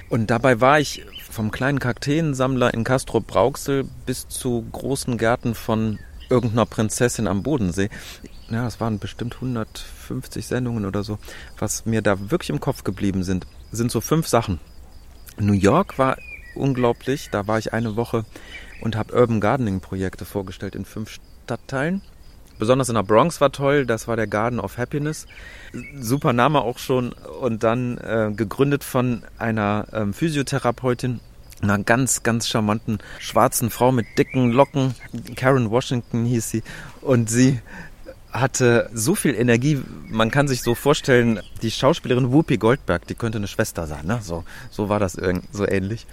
Und 0.08 0.30
dabei 0.30 0.60
war 0.60 0.80
ich 0.80 1.04
vom 1.36 1.50
kleinen 1.50 1.80
Kakteensammler 1.80 2.72
in 2.72 2.82
Castrop 2.82 3.26
Brauxel 3.26 3.84
bis 4.06 4.26
zu 4.26 4.66
großen 4.72 5.18
Gärten 5.18 5.54
von 5.54 5.98
irgendeiner 6.30 6.64
Prinzessin 6.64 7.28
am 7.28 7.42
Bodensee. 7.42 7.90
Ja, 8.48 8.66
es 8.66 8.80
waren 8.80 8.98
bestimmt 8.98 9.34
150 9.34 10.46
Sendungen 10.46 10.86
oder 10.86 11.04
so. 11.04 11.18
Was 11.58 11.84
mir 11.84 12.00
da 12.00 12.30
wirklich 12.30 12.48
im 12.48 12.58
Kopf 12.58 12.84
geblieben 12.84 13.22
sind, 13.22 13.46
sind 13.70 13.90
so 13.90 14.00
fünf 14.00 14.26
Sachen. 14.26 14.60
New 15.36 15.52
York 15.52 15.98
war 15.98 16.16
unglaublich. 16.54 17.28
Da 17.30 17.46
war 17.46 17.58
ich 17.58 17.74
eine 17.74 17.96
Woche 17.96 18.24
und 18.80 18.96
habe 18.96 19.12
Urban 19.12 19.40
Gardening 19.40 19.80
Projekte 19.80 20.24
vorgestellt 20.24 20.74
in 20.74 20.86
fünf 20.86 21.18
Stadtteilen. 21.44 22.00
Besonders 22.58 22.88
in 22.88 22.94
der 22.94 23.02
Bronx 23.02 23.42
war 23.42 23.52
toll, 23.52 23.84
das 23.84 24.08
war 24.08 24.16
der 24.16 24.26
Garden 24.26 24.60
of 24.60 24.78
Happiness. 24.78 25.26
Super 26.00 26.32
Name 26.32 26.62
auch 26.62 26.78
schon 26.78 27.12
und 27.12 27.62
dann 27.62 27.98
äh, 27.98 28.32
gegründet 28.34 28.82
von 28.82 29.22
einer 29.36 29.86
ähm, 29.92 30.14
Physiotherapeutin, 30.14 31.20
einer 31.62 31.78
ganz, 31.78 32.22
ganz 32.22 32.48
charmanten 32.48 32.98
schwarzen 33.18 33.70
Frau 33.70 33.92
mit 33.92 34.06
dicken 34.18 34.50
Locken. 34.50 34.94
Karen 35.36 35.70
Washington 35.70 36.24
hieß 36.24 36.50
sie. 36.50 36.62
Und 37.00 37.30
sie 37.30 37.60
hatte 38.32 38.90
so 38.92 39.14
viel 39.14 39.34
Energie, 39.34 39.82
man 40.08 40.30
kann 40.30 40.48
sich 40.48 40.62
so 40.62 40.74
vorstellen, 40.74 41.40
die 41.62 41.70
Schauspielerin 41.70 42.32
Whoopi 42.32 42.58
Goldberg, 42.58 43.06
die 43.06 43.14
könnte 43.14 43.38
eine 43.38 43.48
Schwester 43.48 43.86
sein, 43.86 44.06
ne? 44.06 44.20
So, 44.22 44.44
so 44.70 44.88
war 44.88 44.98
das 44.98 45.14
irgend, 45.14 45.44
so 45.52 45.66
ähnlich. 45.66 46.06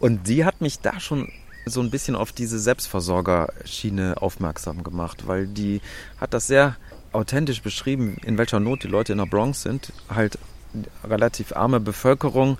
Und 0.00 0.26
die 0.28 0.44
hat 0.44 0.60
mich 0.60 0.80
da 0.80 0.98
schon 0.98 1.30
so 1.66 1.80
ein 1.80 1.90
bisschen 1.90 2.16
auf 2.16 2.32
diese 2.32 2.58
Selbstversorgerschiene 2.58 4.20
aufmerksam 4.20 4.82
gemacht, 4.82 5.26
weil 5.26 5.46
die 5.46 5.80
hat 6.20 6.34
das 6.34 6.46
sehr 6.46 6.76
authentisch 7.12 7.62
beschrieben, 7.62 8.16
in 8.24 8.38
welcher 8.38 8.60
Not 8.60 8.84
die 8.84 8.88
Leute 8.88 9.12
in 9.12 9.18
der 9.18 9.26
Bronx 9.26 9.62
sind. 9.62 9.92
Halt 10.08 10.38
relativ 11.04 11.54
arme 11.54 11.80
Bevölkerung, 11.80 12.58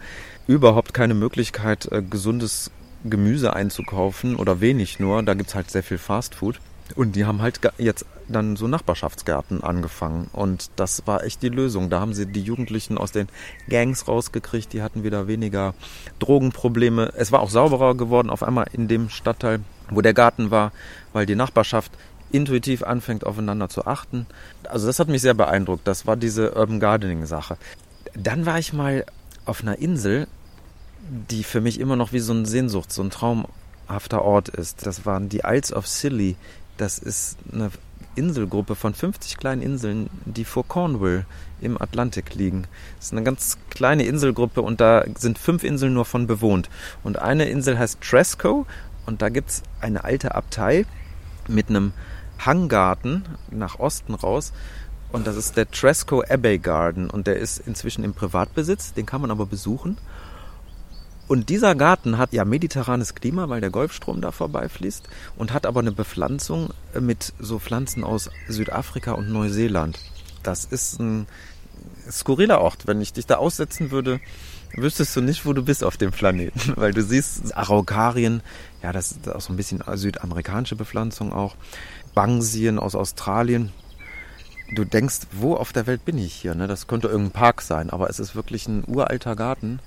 überhaupt 0.49 0.95
keine 0.95 1.15
Möglichkeit, 1.15 1.87
äh, 1.93 2.03
gesundes 2.03 2.73
Gemüse 3.05 3.55
einzukaufen 3.55 4.35
oder 4.35 4.61
wenig 4.61 4.99
nur. 4.99 5.23
Da 5.23 5.35
gibt's 5.35 5.55
halt 5.55 5.71
sehr 5.71 5.85
viel 5.85 5.99
Fastfood. 5.99 6.59
Und 6.97 7.17
die 7.17 7.27
haben 7.27 7.43
halt 7.43 7.61
jetzt 7.77 8.07
dann 8.29 8.57
so 8.57 8.67
Nachbarschaftsgärten 8.67 9.63
angefangen. 9.63 10.29
Und 10.33 10.71
das 10.77 11.07
war 11.07 11.23
echt 11.23 11.43
die 11.43 11.51
Lösung. 11.51 11.91
Da 11.91 12.01
haben 12.01 12.15
sie 12.15 12.27
die 12.27 12.41
Jugendlichen 12.41 12.97
aus 12.97 13.13
den 13.13 13.29
Gangs 13.69 14.09
rausgekriegt. 14.09 14.73
Die 14.73 14.83
hatten 14.83 15.05
wieder 15.05 15.29
weniger 15.29 15.75
Drogenprobleme. 16.19 17.13
Es 17.15 17.31
war 17.31 17.41
auch 17.41 17.51
sauberer 17.51 17.95
geworden 17.95 18.31
auf 18.31 18.43
einmal 18.43 18.69
in 18.73 18.89
dem 18.89 19.11
Stadtteil, 19.11 19.61
wo 19.91 20.01
der 20.01 20.15
Garten 20.15 20.51
war, 20.51 20.73
weil 21.13 21.27
die 21.27 21.37
Nachbarschaft 21.37 21.93
intuitiv 22.31 22.83
anfängt, 22.83 23.25
aufeinander 23.25 23.69
zu 23.69 23.87
achten. 23.87 24.27
Also 24.65 24.87
das 24.87 24.99
hat 24.99 25.09
mich 25.09 25.21
sehr 25.21 25.35
beeindruckt. 25.35 25.87
Das 25.87 26.07
war 26.07 26.17
diese 26.17 26.55
Urban 26.55 26.81
Gardening 26.81 27.27
Sache. 27.27 27.59
Dann 28.15 28.47
war 28.47 28.59
ich 28.59 28.73
mal 28.73 29.05
auf 29.45 29.63
einer 29.63 29.79
Insel, 29.79 30.27
die 31.31 31.45
für 31.45 31.61
mich 31.61 31.81
immer 31.81 31.97
noch 31.97 32.13
wie 32.13 32.21
so 32.21 32.33
eine 32.33 32.47
Sehnsucht, 32.47 32.93
so 32.93 33.03
ein 33.03 33.11
traumhafter 33.11 34.23
Ort 34.23 34.49
ist. 34.49 34.87
Das 34.87 35.07
waren 35.07 35.29
die 35.29 35.43
Isles 35.45 35.73
of 35.73 35.87
Scilly. 35.87 36.37
Das 36.77 36.99
ist 36.99 37.39
eine 37.53 37.71
Inselgruppe 38.15 38.75
von 38.75 38.95
50 38.95 39.37
kleinen 39.37 39.63
Inseln, 39.63 40.11
die 40.25 40.45
vor 40.45 40.67
Cornwall 40.67 41.25
im 41.61 41.81
Atlantik 41.81 42.35
liegen. 42.35 42.67
Das 42.97 43.07
ist 43.07 43.13
eine 43.13 43.23
ganz 43.23 43.59
kleine 43.71 44.05
Inselgruppe 44.05 44.61
und 44.61 44.81
da 44.81 45.05
sind 45.17 45.39
fünf 45.39 45.65
Inseln 45.65 45.95
nur 45.95 46.05
von 46.05 46.27
bewohnt. 46.27 46.69
Und 47.05 47.19
eine 47.19 47.49
Insel 47.49 47.79
heißt 47.79 48.01
Tresco 48.01 48.67
und 49.07 49.23
da 49.23 49.29
gibt 49.29 49.51
es 49.51 49.63
eine 49.81 50.05
alte 50.05 50.35
Abtei 50.35 50.85
mit 51.47 51.69
einem 51.69 51.93
Hanggarten 52.45 53.25
nach 53.51 53.79
Osten 53.79 54.15
raus. 54.15 54.53
Und 55.11 55.27
das 55.27 55.37
ist 55.37 55.57
der 55.57 55.71
Tresco 55.71 56.23
Abbey 56.29 56.59
Garden 56.59 57.09
und 57.09 57.27
der 57.27 57.37
ist 57.37 57.59
inzwischen 57.67 58.05
im 58.05 58.13
Privatbesitz, 58.13 58.93
den 58.93 59.07
kann 59.07 59.23
man 59.23 59.31
aber 59.31 59.47
besuchen. 59.47 59.97
Und 61.29 61.51
dieser 61.51 61.75
Garten 61.75 62.17
hat 62.17 62.33
ja 62.33 62.47
mediterranes 62.47 63.15
Klima, 63.15 63.51
weil 63.51 63.61
der 63.61 63.69
Golfstrom 63.69 64.23
da 64.23 64.33
vorbeifließt 64.33 65.07
und 65.37 65.53
hat 65.53 65.67
aber 65.67 65.81
eine 65.81 65.93
Bepflanzung 65.93 66.71
mit 66.99 67.35
so 67.39 67.59
Pflanzen 67.59 68.03
aus 68.03 68.31
Südafrika 68.49 69.13
und 69.13 69.31
Neuseeland. 69.31 69.99
Das 70.43 70.65
ist 70.65 70.99
ein 70.99 71.27
skurriler 72.11 72.63
Ort. 72.63 72.87
Wenn 72.87 73.03
ich 73.03 73.13
dich 73.13 73.27
da 73.27 73.37
aussetzen 73.37 73.91
würde, 73.91 74.21
wüsstest 74.75 75.15
du 75.17 75.21
nicht, 75.21 75.45
wo 75.45 75.53
du 75.53 75.63
bist 75.63 75.85
auf 75.85 75.99
dem 75.99 76.13
Planeten, 76.13 76.73
weil 76.77 76.95
du 76.95 77.03
siehst 77.03 77.55
Araukarien, 77.55 78.41
ja, 78.83 78.93
das 78.93 79.13
ist 79.13 79.29
auch 79.29 79.43
so 79.43 79.53
ein 79.53 79.57
bisschen 79.57 79.85
südamerikanische 79.87 80.77
Bepflanzung 80.77 81.35
auch, 81.35 81.57
Bangsien 82.15 82.79
aus 82.79 82.95
Australien. 82.95 83.71
Du 84.75 84.87
denkst, 84.87 85.21
wo 85.33 85.57
auf 85.57 85.75
der 85.75 85.87
Welt 85.87 86.07
bin 86.07 86.17
ich 86.17 86.33
hier? 86.33 86.55
Ne? 86.55 86.69
Das 86.69 86.87
könnte 86.87 87.09
irgendein 87.09 87.33
Park 87.33 87.61
sein, 87.61 87.91
aber 87.91 88.09
es 88.09 88.19
ist 88.19 88.35
wirklich 88.35 88.67
ein 88.67 88.85
uralter 88.87 89.37
Garten 89.37 89.81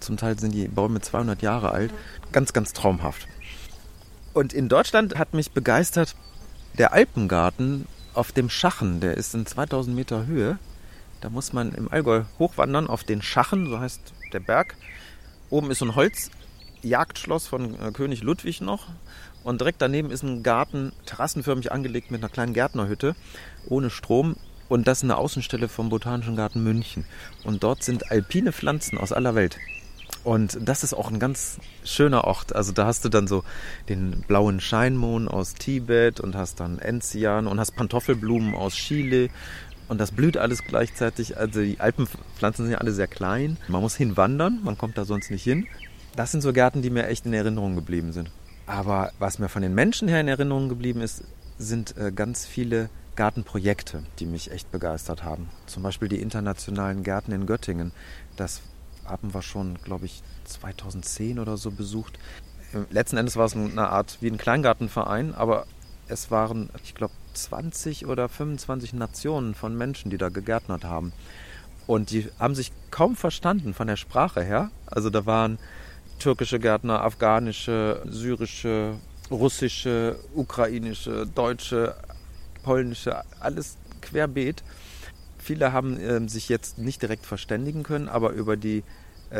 zum 0.00 0.16
Teil 0.16 0.38
sind 0.38 0.52
die 0.52 0.68
Bäume 0.68 1.00
200 1.00 1.42
Jahre 1.42 1.70
alt. 1.72 1.92
Ganz, 2.32 2.52
ganz 2.52 2.72
traumhaft. 2.72 3.26
Und 4.32 4.52
in 4.52 4.68
Deutschland 4.68 5.16
hat 5.18 5.34
mich 5.34 5.50
begeistert 5.52 6.14
der 6.78 6.92
Alpengarten 6.92 7.86
auf 8.14 8.32
dem 8.32 8.48
Schachen. 8.48 9.00
Der 9.00 9.16
ist 9.16 9.34
in 9.34 9.46
2000 9.46 9.94
Meter 9.94 10.26
Höhe. 10.26 10.58
Da 11.20 11.28
muss 11.28 11.52
man 11.52 11.72
im 11.72 11.90
Allgäu 11.90 12.22
hochwandern 12.38 12.86
auf 12.86 13.04
den 13.04 13.22
Schachen, 13.22 13.68
so 13.68 13.78
heißt 13.78 14.00
der 14.32 14.40
Berg. 14.40 14.76
Oben 15.50 15.70
ist 15.70 15.78
so 15.78 15.84
ein 15.84 15.94
Holzjagdschloss 15.94 17.46
von 17.46 17.74
äh, 17.74 17.92
König 17.92 18.22
Ludwig 18.22 18.60
noch. 18.60 18.88
Und 19.42 19.60
direkt 19.60 19.82
daneben 19.82 20.10
ist 20.10 20.22
ein 20.22 20.42
Garten, 20.42 20.92
terrassenförmig 21.06 21.72
angelegt 21.72 22.10
mit 22.10 22.22
einer 22.22 22.32
kleinen 22.32 22.54
Gärtnerhütte, 22.54 23.16
ohne 23.66 23.90
Strom. 23.90 24.36
Und 24.68 24.86
das 24.86 24.98
ist 24.98 25.04
eine 25.04 25.16
Außenstelle 25.16 25.68
vom 25.68 25.88
Botanischen 25.88 26.36
Garten 26.36 26.62
München. 26.62 27.04
Und 27.42 27.64
dort 27.64 27.82
sind 27.82 28.10
alpine 28.10 28.52
Pflanzen 28.52 28.98
aus 28.98 29.12
aller 29.12 29.34
Welt. 29.34 29.58
Und 30.22 30.58
das 30.60 30.84
ist 30.84 30.92
auch 30.92 31.10
ein 31.10 31.18
ganz 31.18 31.58
schöner 31.84 32.24
Ort. 32.24 32.54
Also 32.54 32.72
da 32.72 32.86
hast 32.86 33.04
du 33.04 33.08
dann 33.08 33.26
so 33.26 33.42
den 33.88 34.22
blauen 34.28 34.60
Scheinmohn 34.60 35.28
aus 35.28 35.54
Tibet 35.54 36.20
und 36.20 36.36
hast 36.36 36.60
dann 36.60 36.78
Enzian 36.78 37.46
und 37.46 37.58
hast 37.58 37.74
Pantoffelblumen 37.74 38.54
aus 38.54 38.74
Chile. 38.74 39.30
Und 39.88 39.98
das 39.98 40.12
blüht 40.12 40.36
alles 40.36 40.62
gleichzeitig. 40.64 41.38
Also 41.38 41.62
die 41.62 41.80
Alpenpflanzen 41.80 42.66
sind 42.66 42.72
ja 42.72 42.78
alle 42.78 42.92
sehr 42.92 43.08
klein. 43.08 43.56
Man 43.68 43.80
muss 43.80 43.96
hinwandern, 43.96 44.60
man 44.62 44.76
kommt 44.76 44.98
da 44.98 45.04
sonst 45.04 45.30
nicht 45.30 45.42
hin. 45.42 45.66
Das 46.16 46.32
sind 46.32 46.42
so 46.42 46.52
Gärten, 46.52 46.82
die 46.82 46.90
mir 46.90 47.06
echt 47.06 47.24
in 47.24 47.32
Erinnerung 47.32 47.74
geblieben 47.74 48.12
sind. 48.12 48.30
Aber 48.66 49.10
was 49.18 49.38
mir 49.38 49.48
von 49.48 49.62
den 49.62 49.74
Menschen 49.74 50.06
her 50.06 50.20
in 50.20 50.28
Erinnerung 50.28 50.68
geblieben 50.68 51.00
ist, 51.00 51.24
sind 51.58 51.96
äh, 51.96 52.12
ganz 52.12 52.46
viele 52.46 52.90
Gartenprojekte, 53.16 54.04
die 54.18 54.26
mich 54.26 54.50
echt 54.50 54.70
begeistert 54.70 55.24
haben. 55.24 55.48
Zum 55.66 55.82
Beispiel 55.82 56.08
die 56.08 56.20
internationalen 56.20 57.02
Gärten 57.02 57.32
in 57.32 57.46
Göttingen. 57.46 57.92
Das 58.36 58.62
haben 59.10 59.34
wir 59.34 59.42
schon, 59.42 59.78
glaube 59.82 60.06
ich, 60.06 60.22
2010 60.44 61.38
oder 61.38 61.56
so 61.56 61.70
besucht. 61.70 62.18
Letzten 62.90 63.16
Endes 63.16 63.36
war 63.36 63.46
es 63.46 63.54
eine 63.54 63.90
Art 63.90 64.18
wie 64.20 64.28
ein 64.28 64.38
Kleingartenverein, 64.38 65.34
aber 65.34 65.66
es 66.08 66.30
waren, 66.30 66.70
ich 66.84 66.94
glaube, 66.94 67.14
20 67.34 68.06
oder 68.06 68.28
25 68.28 68.92
Nationen 68.94 69.54
von 69.54 69.76
Menschen, 69.76 70.10
die 70.10 70.18
da 70.18 70.28
gegärtnert 70.28 70.84
haben. 70.84 71.12
Und 71.86 72.10
die 72.10 72.28
haben 72.38 72.54
sich 72.54 72.72
kaum 72.90 73.16
verstanden 73.16 73.74
von 73.74 73.86
der 73.86 73.96
Sprache 73.96 74.42
her. 74.42 74.70
Also 74.86 75.10
da 75.10 75.26
waren 75.26 75.58
türkische 76.18 76.60
Gärtner, 76.60 77.02
afghanische, 77.02 78.02
syrische, 78.06 78.94
russische, 79.30 80.16
ukrainische, 80.34 81.26
deutsche, 81.26 81.96
polnische, 82.62 83.22
alles 83.40 83.76
querbeet. 84.02 84.62
Viele 85.38 85.72
haben 85.72 85.98
äh, 85.98 86.28
sich 86.28 86.48
jetzt 86.48 86.78
nicht 86.78 87.02
direkt 87.02 87.26
verständigen 87.26 87.82
können, 87.82 88.08
aber 88.08 88.30
über 88.30 88.56
die 88.56 88.84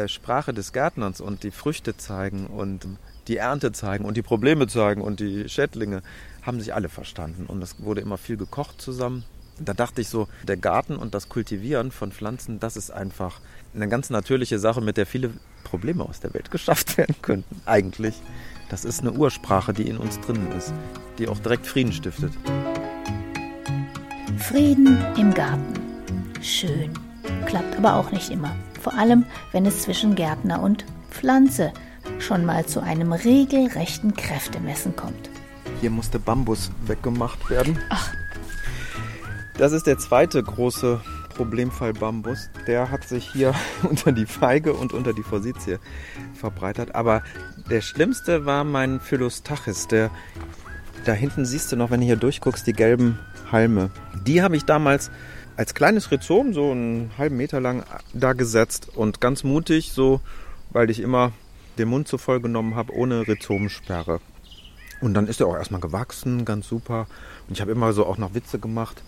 Sprache 0.06 0.54
des 0.54 0.72
Gärtners 0.72 1.20
und 1.20 1.42
die 1.42 1.50
Früchte 1.50 1.96
zeigen 1.96 2.46
und 2.46 2.86
die 3.28 3.36
Ernte 3.36 3.72
zeigen 3.72 4.04
und 4.04 4.16
die 4.16 4.22
Probleme 4.22 4.66
zeigen 4.66 5.02
und 5.02 5.20
die 5.20 5.48
Schädlinge, 5.48 6.02
haben 6.42 6.60
sich 6.60 6.74
alle 6.74 6.88
verstanden. 6.88 7.46
Und 7.46 7.62
es 7.62 7.76
wurde 7.80 8.00
immer 8.00 8.18
viel 8.18 8.36
gekocht 8.36 8.80
zusammen. 8.80 9.24
Da 9.58 9.74
dachte 9.74 10.00
ich 10.00 10.08
so, 10.08 10.26
der 10.42 10.56
Garten 10.56 10.96
und 10.96 11.14
das 11.14 11.28
Kultivieren 11.28 11.90
von 11.90 12.12
Pflanzen, 12.12 12.60
das 12.60 12.76
ist 12.76 12.90
einfach 12.90 13.40
eine 13.74 13.88
ganz 13.88 14.08
natürliche 14.08 14.58
Sache, 14.58 14.80
mit 14.80 14.96
der 14.96 15.06
viele 15.06 15.30
Probleme 15.64 16.02
aus 16.04 16.20
der 16.20 16.32
Welt 16.32 16.50
geschafft 16.50 16.96
werden 16.96 17.16
könnten. 17.20 17.60
Eigentlich. 17.66 18.14
Das 18.70 18.84
ist 18.84 19.00
eine 19.00 19.12
Ursprache, 19.12 19.72
die 19.72 19.88
in 19.88 19.98
uns 19.98 20.18
drinnen 20.20 20.50
ist, 20.52 20.72
die 21.18 21.28
auch 21.28 21.38
direkt 21.40 21.66
Frieden 21.66 21.92
stiftet. 21.92 22.32
Frieden 24.38 24.98
im 25.18 25.34
Garten. 25.34 25.74
Schön. 26.40 26.92
Klappt 27.46 27.76
aber 27.76 27.96
auch 27.96 28.12
nicht 28.12 28.30
immer 28.30 28.54
vor 28.80 28.94
allem 28.94 29.24
wenn 29.52 29.66
es 29.66 29.82
zwischen 29.82 30.14
Gärtner 30.14 30.62
und 30.62 30.84
Pflanze 31.10 31.72
schon 32.18 32.44
mal 32.44 32.66
zu 32.66 32.80
einem 32.80 33.12
regelrechten 33.12 34.14
Kräftemessen 34.14 34.96
kommt. 34.96 35.30
Hier 35.80 35.90
musste 35.90 36.18
Bambus 36.18 36.70
weggemacht 36.86 37.48
werden. 37.50 37.78
Ach. 37.90 38.12
Das 39.58 39.72
ist 39.72 39.86
der 39.86 39.98
zweite 39.98 40.42
große 40.42 41.00
Problemfall 41.34 41.92
Bambus. 41.92 42.50
Der 42.66 42.90
hat 42.90 43.04
sich 43.04 43.30
hier 43.30 43.54
unter 43.82 44.12
die 44.12 44.26
Feige 44.26 44.72
und 44.74 44.92
unter 44.92 45.12
die 45.12 45.22
Forsythie 45.22 45.78
verbreitert. 46.34 46.94
Aber 46.94 47.22
der 47.70 47.80
schlimmste 47.80 48.46
war 48.46 48.64
mein 48.64 49.00
Philostachys. 49.00 49.88
Der, 49.88 50.10
da 51.04 51.12
hinten 51.12 51.46
siehst 51.46 51.72
du 51.72 51.76
noch, 51.76 51.90
wenn 51.90 52.00
du 52.00 52.06
hier 52.06 52.16
durchguckst, 52.16 52.66
die 52.66 52.72
gelben 52.72 53.18
Halme. 53.50 53.90
Die 54.26 54.42
habe 54.42 54.56
ich 54.56 54.64
damals 54.64 55.10
als 55.60 55.74
kleines 55.74 56.10
Rhizom, 56.10 56.54
so 56.54 56.70
einen 56.70 57.10
halben 57.18 57.36
Meter 57.36 57.60
lang, 57.60 57.84
da 58.14 58.32
gesetzt 58.32 58.88
und 58.96 59.20
ganz 59.20 59.44
mutig, 59.44 59.92
so, 59.92 60.22
weil 60.70 60.88
ich 60.88 61.00
immer 61.00 61.32
den 61.76 61.88
Mund 61.88 62.08
zu 62.08 62.16
voll 62.16 62.40
genommen 62.40 62.76
habe, 62.76 62.94
ohne 62.94 63.28
Rhizomsperre. 63.28 64.22
Und 65.02 65.12
dann 65.12 65.26
ist 65.26 65.38
er 65.38 65.48
auch 65.48 65.56
erstmal 65.56 65.82
gewachsen, 65.82 66.46
ganz 66.46 66.66
super. 66.66 67.06
Und 67.46 67.52
ich 67.52 67.60
habe 67.60 67.72
immer 67.72 67.92
so 67.92 68.06
auch 68.06 68.16
noch 68.16 68.32
Witze 68.32 68.58
gemacht. 68.58 69.02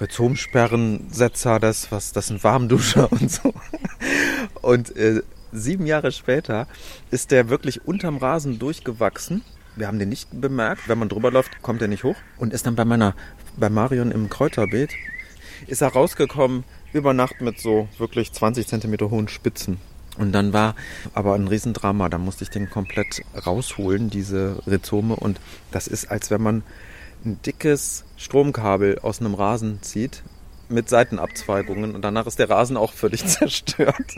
Rhizomsperrensetzer, 0.00 1.60
das, 1.60 1.92
was, 1.92 2.12
das 2.12 2.28
sind 2.28 2.42
Warmduscher 2.42 3.12
und 3.12 3.30
so. 3.30 3.52
Und 4.62 4.96
äh, 4.96 5.20
sieben 5.52 5.84
Jahre 5.84 6.10
später 6.10 6.68
ist 7.10 7.30
der 7.30 7.50
wirklich 7.50 7.86
unterm 7.86 8.16
Rasen 8.16 8.58
durchgewachsen. 8.58 9.44
Wir 9.76 9.88
haben 9.88 9.98
den 9.98 10.08
nicht 10.08 10.28
bemerkt. 10.32 10.88
Wenn 10.88 10.98
man 10.98 11.10
drüber 11.10 11.30
läuft, 11.30 11.60
kommt 11.60 11.82
er 11.82 11.88
nicht 11.88 12.02
hoch. 12.02 12.16
Und 12.38 12.54
ist 12.54 12.64
dann 12.64 12.76
bei 12.76 12.86
meiner, 12.86 13.14
bei 13.58 13.68
Marion 13.68 14.10
im 14.10 14.30
Kräuterbeet 14.30 14.92
ist 15.66 15.82
er 15.82 15.88
rausgekommen 15.88 16.64
über 16.92 17.14
Nacht 17.14 17.40
mit 17.40 17.60
so 17.60 17.88
wirklich 17.98 18.32
20 18.32 18.66
Zentimeter 18.66 19.10
hohen 19.10 19.28
Spitzen. 19.28 19.78
Und 20.18 20.32
dann 20.32 20.52
war 20.52 20.74
aber 21.14 21.34
ein 21.34 21.48
Riesendrama. 21.48 22.08
Da 22.08 22.18
musste 22.18 22.44
ich 22.44 22.50
den 22.50 22.68
komplett 22.68 23.22
rausholen, 23.46 24.10
diese 24.10 24.62
Rhizome. 24.66 25.16
Und 25.16 25.40
das 25.70 25.86
ist, 25.86 26.10
als 26.10 26.30
wenn 26.30 26.42
man 26.42 26.62
ein 27.24 27.40
dickes 27.42 28.04
Stromkabel 28.16 28.98
aus 28.98 29.20
einem 29.20 29.34
Rasen 29.34 29.80
zieht 29.82 30.22
mit 30.72 30.88
Seitenabzweigungen 30.88 31.94
und 31.94 32.02
danach 32.02 32.26
ist 32.26 32.38
der 32.38 32.50
Rasen 32.50 32.76
auch 32.76 32.92
völlig 32.92 33.24
zerstört. 33.26 34.16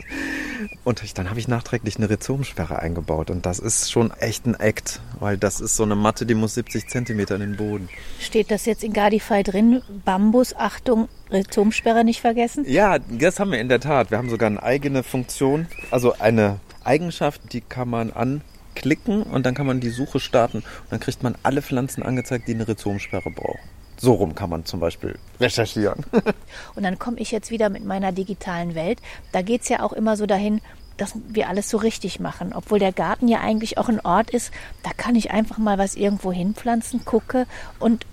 Und 0.83 1.03
ich, 1.03 1.13
dann 1.13 1.29
habe 1.29 1.39
ich 1.39 1.47
nachträglich 1.47 1.97
eine 1.97 2.09
Rhizomsperre 2.09 2.79
eingebaut 2.79 3.29
und 3.29 3.45
das 3.45 3.59
ist 3.59 3.91
schon 3.91 4.11
echt 4.11 4.45
ein 4.45 4.59
Act, 4.59 5.01
weil 5.19 5.37
das 5.37 5.61
ist 5.61 5.75
so 5.75 5.83
eine 5.83 5.95
Matte, 5.95 6.25
die 6.25 6.35
muss 6.35 6.55
70 6.55 6.87
Zentimeter 6.87 7.35
in 7.35 7.41
den 7.41 7.57
Boden. 7.57 7.89
Steht 8.19 8.51
das 8.51 8.65
jetzt 8.65 8.83
in 8.83 8.93
Gardify 8.93 9.43
drin? 9.43 9.81
Bambus, 10.03 10.55
Achtung, 10.55 11.09
Rhizomsperre 11.31 12.03
nicht 12.03 12.21
vergessen? 12.21 12.65
Ja, 12.67 12.97
das 12.99 13.39
haben 13.39 13.51
wir 13.51 13.59
in 13.59 13.69
der 13.69 13.79
Tat. 13.79 14.11
Wir 14.11 14.17
haben 14.17 14.29
sogar 14.29 14.47
eine 14.47 14.63
eigene 14.63 15.03
Funktion, 15.03 15.67
also 15.91 16.13
eine 16.19 16.59
Eigenschaft, 16.83 17.53
die 17.53 17.61
kann 17.61 17.89
man 17.89 18.11
anklicken 18.11 19.23
und 19.23 19.45
dann 19.45 19.55
kann 19.55 19.65
man 19.65 19.79
die 19.79 19.89
Suche 19.89 20.19
starten 20.19 20.59
und 20.59 20.91
dann 20.91 20.99
kriegt 20.99 21.23
man 21.23 21.35
alle 21.43 21.61
Pflanzen 21.61 22.03
angezeigt, 22.03 22.47
die 22.47 22.53
eine 22.53 22.67
Rhizomsperre 22.67 23.31
brauchen. 23.31 23.74
So 23.97 24.13
rum 24.13 24.35
kann 24.35 24.49
man 24.49 24.65
zum 24.65 24.79
Beispiel 24.79 25.17
recherchieren. 25.39 26.05
Und 26.75 26.83
dann 26.83 26.99
komme 26.99 27.19
ich 27.19 27.31
jetzt 27.31 27.51
wieder 27.51 27.69
mit 27.69 27.85
meiner 27.85 28.11
digitalen 28.11 28.75
Welt. 28.75 28.99
Da 29.31 29.41
geht 29.41 29.61
es 29.61 29.69
ja 29.69 29.81
auch 29.81 29.93
immer 29.93 30.17
so 30.17 30.25
dahin, 30.25 30.61
dass 30.97 31.13
wir 31.27 31.49
alles 31.49 31.69
so 31.69 31.77
richtig 31.77 32.19
machen. 32.19 32.53
Obwohl 32.53 32.79
der 32.79 32.91
Garten 32.91 33.27
ja 33.27 33.39
eigentlich 33.39 33.77
auch 33.77 33.89
ein 33.89 33.99
Ort 33.99 34.29
ist, 34.29 34.51
da 34.83 34.91
kann 34.95 35.15
ich 35.15 35.31
einfach 35.31 35.57
mal 35.57 35.77
was 35.77 35.95
irgendwo 35.95 36.31
hinpflanzen, 36.31 37.05
gucke 37.05 37.47
und 37.79 38.05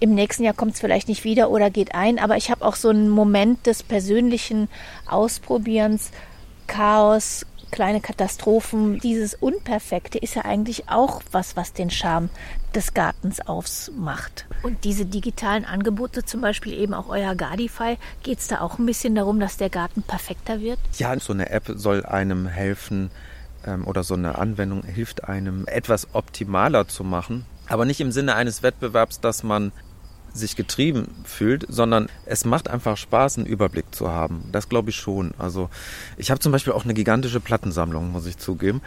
im 0.00 0.14
nächsten 0.14 0.44
Jahr 0.44 0.54
kommt 0.54 0.74
es 0.74 0.80
vielleicht 0.80 1.08
nicht 1.08 1.24
wieder 1.24 1.50
oder 1.50 1.70
geht 1.70 1.94
ein, 1.94 2.20
aber 2.20 2.36
ich 2.36 2.50
habe 2.52 2.64
auch 2.64 2.76
so 2.76 2.88
einen 2.88 3.08
Moment 3.08 3.66
des 3.66 3.82
persönlichen 3.82 4.68
Ausprobierens, 5.08 6.12
Chaos, 6.68 7.46
kleine 7.70 8.00
Katastrophen. 8.00 8.98
Dieses 9.00 9.34
Unperfekte 9.34 10.18
ist 10.18 10.34
ja 10.34 10.44
eigentlich 10.44 10.88
auch 10.88 11.22
was, 11.32 11.56
was 11.56 11.72
den 11.72 11.90
Charme 11.90 12.30
des 12.74 12.94
Gartens 12.94 13.40
ausmacht. 13.40 14.46
Und 14.62 14.84
diese 14.84 15.06
digitalen 15.06 15.64
Angebote, 15.64 16.24
zum 16.24 16.40
Beispiel 16.40 16.74
eben 16.74 16.94
auch 16.94 17.08
euer 17.08 17.34
Gardify, 17.34 17.96
geht 18.22 18.38
es 18.38 18.48
da 18.48 18.60
auch 18.60 18.78
ein 18.78 18.86
bisschen 18.86 19.14
darum, 19.14 19.40
dass 19.40 19.56
der 19.56 19.70
Garten 19.70 20.02
perfekter 20.02 20.60
wird? 20.60 20.78
Ja, 20.96 21.18
so 21.18 21.32
eine 21.32 21.50
App 21.50 21.64
soll 21.74 22.04
einem 22.04 22.46
helfen 22.46 23.10
ähm, 23.66 23.86
oder 23.86 24.02
so 24.02 24.14
eine 24.14 24.38
Anwendung 24.38 24.82
hilft 24.82 25.24
einem, 25.24 25.66
etwas 25.66 26.08
optimaler 26.14 26.88
zu 26.88 27.04
machen. 27.04 27.44
Aber 27.68 27.84
nicht 27.84 28.00
im 28.00 28.12
Sinne 28.12 28.34
eines 28.34 28.62
Wettbewerbs, 28.62 29.20
dass 29.20 29.42
man 29.42 29.72
sich 30.32 30.56
getrieben 30.56 31.08
fühlt, 31.24 31.66
sondern 31.68 32.08
es 32.26 32.44
macht 32.44 32.68
einfach 32.68 32.96
Spaß, 32.96 33.38
einen 33.38 33.46
Überblick 33.46 33.94
zu 33.94 34.10
haben. 34.10 34.44
Das 34.52 34.68
glaube 34.68 34.90
ich 34.90 34.96
schon. 34.96 35.32
Also 35.38 35.70
ich 36.16 36.30
habe 36.30 36.40
zum 36.40 36.52
Beispiel 36.52 36.72
auch 36.72 36.84
eine 36.84 36.94
gigantische 36.94 37.40
Plattensammlung, 37.40 38.10
muss 38.12 38.26
ich 38.26 38.38
zugeben. 38.38 38.82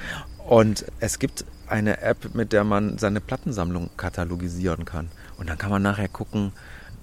Und 0.48 0.86
es 1.00 1.20
gibt 1.20 1.46
eine 1.68 2.02
App, 2.02 2.36
mit 2.36 2.54
der 2.54 2.64
man 2.64 2.98
seine 2.98 3.22
Plattensammlung 3.22 3.90
katalogisieren 3.98 4.86
kann. 4.86 5.10
Und 5.38 5.50
dann 5.50 5.58
kann 5.58 5.72
man 5.72 5.82
nachher 5.82 6.10
gucken, 6.10 6.52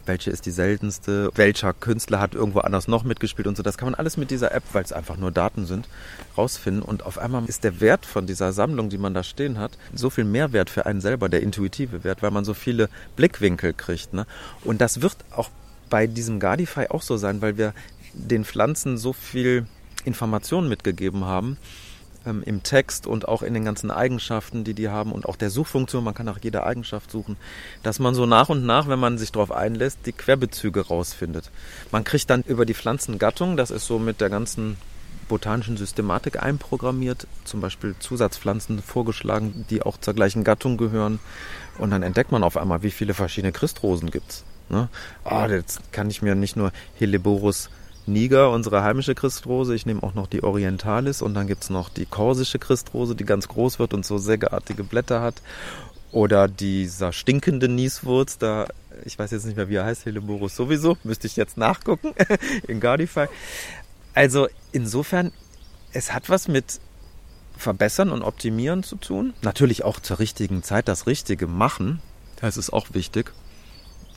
welche 0.09 0.31
ist 0.31 0.47
die 0.47 0.51
seltenste, 0.51 1.31
welcher 1.35 1.73
Künstler 1.73 2.18
hat 2.21 2.35
irgendwo 2.35 2.61
anders 2.61 2.88
noch 2.88 3.05
mitgespielt 3.05 3.47
und 3.47 3.57
so. 3.57 3.62
Das 3.62 3.79
kann 3.79 3.87
man 3.87 3.94
alles 3.94 4.16
mit 4.16 4.31
dieser 4.31 4.53
App, 4.53 4.64
weil 4.73 4.83
es 4.83 4.92
einfach 4.92 5.16
nur 5.16 5.31
Daten 5.31 5.66
sind, 5.66 5.88
rausfinden. 6.37 6.83
Und 6.83 7.05
auf 7.07 7.18
einmal 7.18 7.44
ist 7.44 7.64
der 7.64 7.81
Wert 7.81 8.07
von 8.07 8.27
dieser 8.27 8.53
Sammlung, 8.53 8.88
die 8.88 8.99
man 8.99 9.14
da 9.14 9.23
stehen 9.23 9.59
hat, 9.59 9.79
so 9.94 10.11
viel 10.11 10.25
Mehrwert 10.25 10.71
für 10.71 10.87
einen 10.87 11.01
selber, 11.01 11.29
der 11.29 11.42
intuitive 11.42 12.03
Wert, 12.03 12.23
weil 12.23 12.31
man 12.31 12.44
so 12.44 12.55
viele 12.55 12.88
Blickwinkel 13.16 13.75
kriegt. 13.75 14.12
Ne? 14.14 14.27
Und 14.64 14.81
das 14.81 15.03
wird 15.03 15.16
auch 15.31 15.51
bei 15.90 16.07
diesem 16.07 16.40
Gardify 16.40 16.87
auch 16.88 17.03
so 17.03 17.16
sein, 17.16 17.40
weil 17.40 17.57
wir 17.57 17.73
den 18.14 18.44
Pflanzen 18.44 18.99
so 18.99 19.12
viel 19.12 19.66
Informationen 20.05 20.68
mitgegeben 20.68 21.25
haben, 21.25 21.59
ähm, 22.28 22.42
im 22.44 22.62
Text 22.62 23.06
und 23.06 23.26
auch 23.26 23.42
in 23.42 23.54
den 23.54 23.64
ganzen 23.64 23.90
Eigenschaften, 23.90 24.64
die 24.64 24.74
die 24.74 24.88
haben 24.88 25.12
und 25.12 25.26
auch 25.26 25.36
der 25.36 25.50
Suchfunktion, 25.50 26.04
man 26.04 26.14
kann 26.14 26.26
nach 26.26 26.38
jeder 26.42 26.66
Eigenschaft 26.66 27.10
suchen, 27.10 27.36
dass 27.82 27.98
man 27.98 28.14
so 28.14 28.26
nach 28.26 28.48
und 28.48 28.64
nach, 28.66 28.88
wenn 28.88 28.98
man 28.98 29.18
sich 29.18 29.32
darauf 29.32 29.50
einlässt, 29.50 30.00
die 30.06 30.12
Querbezüge 30.12 30.86
rausfindet. 30.86 31.50
Man 31.90 32.04
kriegt 32.04 32.30
dann 32.30 32.42
über 32.42 32.66
die 32.66 32.74
Pflanzengattung, 32.74 33.56
das 33.56 33.70
ist 33.70 33.86
so 33.86 33.98
mit 33.98 34.20
der 34.20 34.30
ganzen 34.30 34.76
botanischen 35.28 35.76
Systematik 35.76 36.42
einprogrammiert, 36.42 37.26
zum 37.44 37.60
Beispiel 37.60 37.94
Zusatzpflanzen 37.98 38.82
vorgeschlagen, 38.82 39.66
die 39.70 39.82
auch 39.82 39.98
zur 39.98 40.14
gleichen 40.14 40.42
Gattung 40.42 40.76
gehören. 40.76 41.20
Und 41.76 41.90
dann 41.90 42.02
entdeckt 42.02 42.32
man 42.32 42.42
auf 42.42 42.56
einmal, 42.56 42.82
wie 42.82 42.90
viele 42.90 43.14
verschiedene 43.14 43.52
Christrosen 43.52 44.10
gibt's. 44.10 44.44
Ne? 44.70 44.88
Oh, 45.24 45.44
jetzt 45.48 45.92
kann 45.92 46.10
ich 46.10 46.22
mir 46.22 46.34
nicht 46.34 46.56
nur 46.56 46.72
Helleborus 46.98 47.70
Niger, 48.09 48.51
unsere 48.51 48.83
heimische 48.83 49.14
Christrose. 49.14 49.75
Ich 49.75 49.87
nehme 49.87 50.03
auch 50.03 50.14
noch 50.14 50.27
die 50.27 50.42
Orientalis 50.42 51.23
und 51.23 51.35
dann 51.35 51.47
gibt 51.47 51.62
es 51.62 51.71
noch 51.71 51.88
die 51.88 52.07
korsische 52.07 52.59
Christrose, 52.59 53.14
die 53.14 53.25
ganz 53.25 53.49
groß 53.49 53.79
wird 53.79 53.94
und 53.94 54.05
so 54.05 54.18
sägeartige 54.18 54.83
Blätter 54.85 55.21
hat. 55.21 55.42
Oder 56.11 56.49
dieser 56.49 57.12
stinkende 57.12 57.68
Nieswurz, 57.68 58.38
da, 58.38 58.66
ich 59.05 59.18
weiß 59.18 59.31
jetzt 59.31 59.44
nicht 59.44 59.57
mehr, 59.57 59.68
wie 59.68 59.77
er 59.77 59.85
heißt, 59.85 60.07
Helleborus 60.07 60.57
sowieso, 60.57 60.97
müsste 61.05 61.27
ich 61.27 61.37
jetzt 61.37 61.59
nachgucken 61.59 62.14
in 62.66 62.81
Gardify. 62.81 63.27
Also 64.14 64.49
insofern, 64.73 65.33
es 65.92 66.12
hat 66.12 66.31
was 66.31 66.49
mit 66.49 66.81
Verbessern 67.57 68.11
und 68.11 68.23
Optimieren 68.23 68.83
zu 68.83 68.97
tun. 68.97 69.35
Natürlich 69.42 69.85
auch 69.85 70.01
zur 70.01 70.18
richtigen 70.18 70.62
Zeit 70.62 70.88
das 70.88 71.07
Richtige 71.07 71.47
machen. 71.47 72.01
Das 72.40 72.57
ist 72.57 72.73
auch 72.73 72.88
wichtig. 72.94 73.33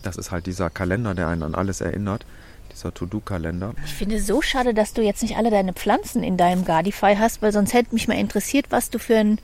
Das 0.04 0.16
ist 0.16 0.32
halt 0.32 0.46
dieser 0.46 0.70
Kalender, 0.70 1.14
der 1.14 1.28
einen 1.28 1.44
an 1.44 1.56
alles 1.56 1.82
erinnert 1.82 2.26
dieser 2.72 2.94
To-Do-Kalender. 2.94 3.74
Ich 3.86 3.94
finde 3.94 4.16
es 4.16 4.28
so 4.28 4.42
schade, 4.42 4.74
dass 4.74 4.94
du 4.94 5.02
jetzt 5.02 5.22
nicht 5.22 5.38
alle 5.38 5.50
deine 5.50 5.74
Pflanzen 5.74 6.24
in 6.24 6.38
deinem 6.38 6.66
Gardify 6.66 7.16
hast, 7.16 7.42
weil 7.42 7.52
sonst 7.52 7.74
hätte 7.74 7.94
mich 7.94 8.08
mal 8.08 8.18
interessiert, 8.18 8.68
was 8.70 8.90
du 8.90 9.00
für 9.00 9.18
ein, 9.18 9.40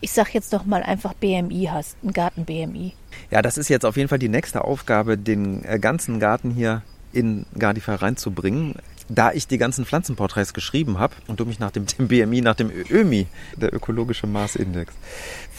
ich 0.00 0.12
sag 0.12 0.34
jetzt 0.34 0.52
doch 0.52 0.64
mal 0.64 0.82
einfach 0.82 1.14
BMI 1.14 1.68
hast, 1.72 1.96
ein 2.04 2.12
Garten-BMI. 2.12 2.92
Ja, 3.30 3.42
das 3.42 3.58
ist 3.58 3.68
jetzt 3.68 3.84
auf 3.84 3.96
jeden 3.96 4.08
Fall 4.08 4.18
die 4.18 4.28
nächste 4.28 4.64
Aufgabe, 4.64 5.18
den 5.18 5.64
äh, 5.64 5.78
ganzen 5.78 6.20
Garten 6.20 6.50
hier 6.50 6.82
in 7.12 7.46
Gardify 7.58 7.92
reinzubringen 7.92 8.74
da 9.08 9.32
ich 9.32 9.46
die 9.46 9.58
ganzen 9.58 9.84
Pflanzenporträts 9.84 10.52
geschrieben 10.52 10.98
habe 10.98 11.14
und 11.26 11.40
du 11.40 11.46
mich 11.46 11.58
nach 11.58 11.70
dem, 11.70 11.86
dem 11.98 12.08
BMI, 12.08 12.40
nach 12.42 12.54
dem 12.54 12.70
ÖMI, 12.70 13.26
der 13.56 13.74
ökologische 13.74 14.26
Maßindex, 14.26 14.92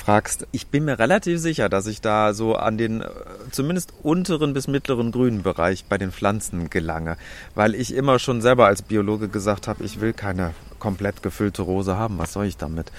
fragst, 0.10 0.48
ich 0.52 0.65
bin 0.65 0.86
mir 0.86 0.98
relativ 0.98 1.39
sicher, 1.39 1.69
dass 1.69 1.86
ich 1.86 2.02
da 2.02 2.34
so 2.34 2.56
an 2.56 2.80
den 2.80 3.02
äh, 3.02 3.10
zumindest 3.52 3.93
unteren 4.02 4.56
bis 4.56 4.67
mittleren 4.67 5.12
grünen 5.12 5.43
Bereich 5.43 5.86
bei 5.86 6.00
den 6.00 6.12
Pflanzen 6.12 6.72
gelange, 6.72 7.15
weil 7.54 7.76
ich 7.76 7.93
immer 7.93 8.17
schon 8.17 8.41
selber 8.41 8.65
als 8.65 8.82
Biologe 8.82 9.28
gesagt 9.28 9.67
habe, 9.67 9.84
ich 9.84 10.02
will 10.02 10.13
keine 10.13 10.56
komplett 10.80 11.22
gefüllte 11.22 11.62
Rose 11.62 11.95
haben, 11.95 12.17
was 12.17 12.34
soll 12.34 12.48
ich 12.48 12.58
damit? 12.58 12.91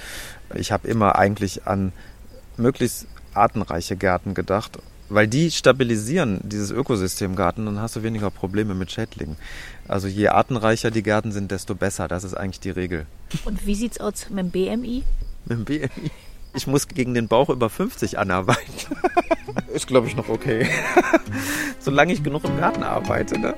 Ich 0.54 0.70
habe 0.70 0.86
immer 0.86 1.16
eigentlich 1.16 1.66
an 1.66 1.92
möglichst 2.56 3.08
artenreiche 3.34 3.96
Gärten 3.96 4.34
gedacht 4.34 4.78
weil 5.12 5.26
die 5.26 5.50
stabilisieren 5.50 6.38
dieses 6.44 6.70
Ökosystem 6.70 7.34
Garten, 7.34 7.66
dann 7.66 7.80
hast 7.80 7.96
du 7.96 8.04
weniger 8.04 8.30
Probleme 8.30 8.76
mit 8.76 8.92
Schädlingen. 8.92 9.36
Also 9.88 10.06
je 10.06 10.28
artenreicher 10.28 10.92
die 10.92 11.02
Gärten 11.02 11.32
sind, 11.32 11.50
desto 11.50 11.74
besser. 11.74 12.06
Das 12.06 12.22
ist 12.22 12.34
eigentlich 12.34 12.60
die 12.60 12.70
Regel. 12.70 13.06
Und 13.44 13.66
wie 13.66 13.74
sieht's 13.74 13.98
aus 13.98 14.30
mit 14.30 14.38
dem 14.38 14.50
BMI? 14.52 15.02
Mit 15.46 15.58
dem 15.58 15.64
BMI? 15.64 16.12
Ich 16.54 16.66
muss 16.66 16.88
gegen 16.88 17.14
den 17.14 17.28
Bauch 17.28 17.48
über 17.48 17.70
50 17.70 18.18
anarbeiten. 18.18 18.96
ist, 19.74 19.86
glaube 19.86 20.08
ich, 20.08 20.16
noch 20.16 20.28
okay. 20.28 20.68
Solange 21.78 22.12
ich 22.12 22.22
genug 22.22 22.44
im 22.44 22.58
Garten 22.58 22.82
arbeite, 22.82 23.38
ne? 23.38 23.54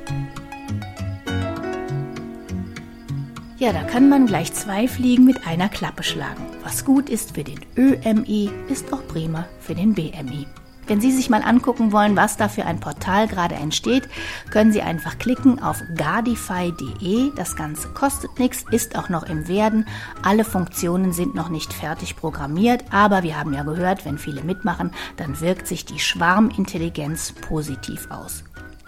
Ja, 3.58 3.72
da 3.72 3.84
kann 3.84 4.08
man 4.08 4.26
gleich 4.26 4.52
zwei 4.52 4.88
Fliegen 4.88 5.24
mit 5.24 5.46
einer 5.46 5.68
Klappe 5.68 6.02
schlagen. 6.02 6.42
Was 6.64 6.84
gut 6.84 7.08
ist 7.08 7.34
für 7.34 7.44
den 7.44 7.60
ÖMI, 7.76 8.50
ist 8.68 8.92
auch 8.92 9.06
prima 9.06 9.46
für 9.60 9.74
den 9.74 9.94
BMI. 9.94 10.46
Wenn 10.92 11.00
Sie 11.00 11.10
sich 11.10 11.30
mal 11.30 11.40
angucken 11.40 11.90
wollen, 11.90 12.16
was 12.16 12.36
da 12.36 12.50
für 12.50 12.66
ein 12.66 12.78
Portal 12.78 13.26
gerade 13.26 13.54
entsteht, 13.54 14.10
können 14.50 14.72
Sie 14.72 14.82
einfach 14.82 15.16
klicken 15.16 15.58
auf 15.58 15.82
gardify.de. 15.96 17.34
Das 17.34 17.56
Ganze 17.56 17.88
kostet 17.88 18.38
nichts, 18.38 18.66
ist 18.70 18.94
auch 18.94 19.08
noch 19.08 19.22
im 19.22 19.48
Werden. 19.48 19.86
Alle 20.22 20.44
Funktionen 20.44 21.14
sind 21.14 21.34
noch 21.34 21.48
nicht 21.48 21.72
fertig 21.72 22.14
programmiert, 22.14 22.84
aber 22.90 23.22
wir 23.22 23.40
haben 23.40 23.54
ja 23.54 23.62
gehört, 23.62 24.04
wenn 24.04 24.18
viele 24.18 24.42
mitmachen, 24.42 24.90
dann 25.16 25.40
wirkt 25.40 25.66
sich 25.66 25.86
die 25.86 25.98
Schwarmintelligenz 25.98 27.32
positiv 27.32 28.10
aus. 28.10 28.44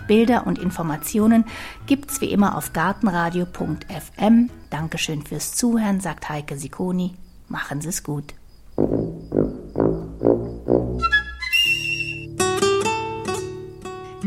Bilder 0.06 0.46
und 0.46 0.58
Informationen 0.58 1.46
gibt's 1.86 2.20
wie 2.20 2.30
immer 2.30 2.58
auf 2.58 2.74
gartenradio.fm. 2.74 4.50
Dankeschön 4.68 5.22
fürs 5.22 5.54
Zuhören, 5.54 6.00
sagt 6.00 6.28
Heike 6.28 6.58
Sikoni. 6.58 7.14
Machen 7.48 7.80
Sie 7.80 7.88
es 7.88 8.02
gut. 8.02 8.34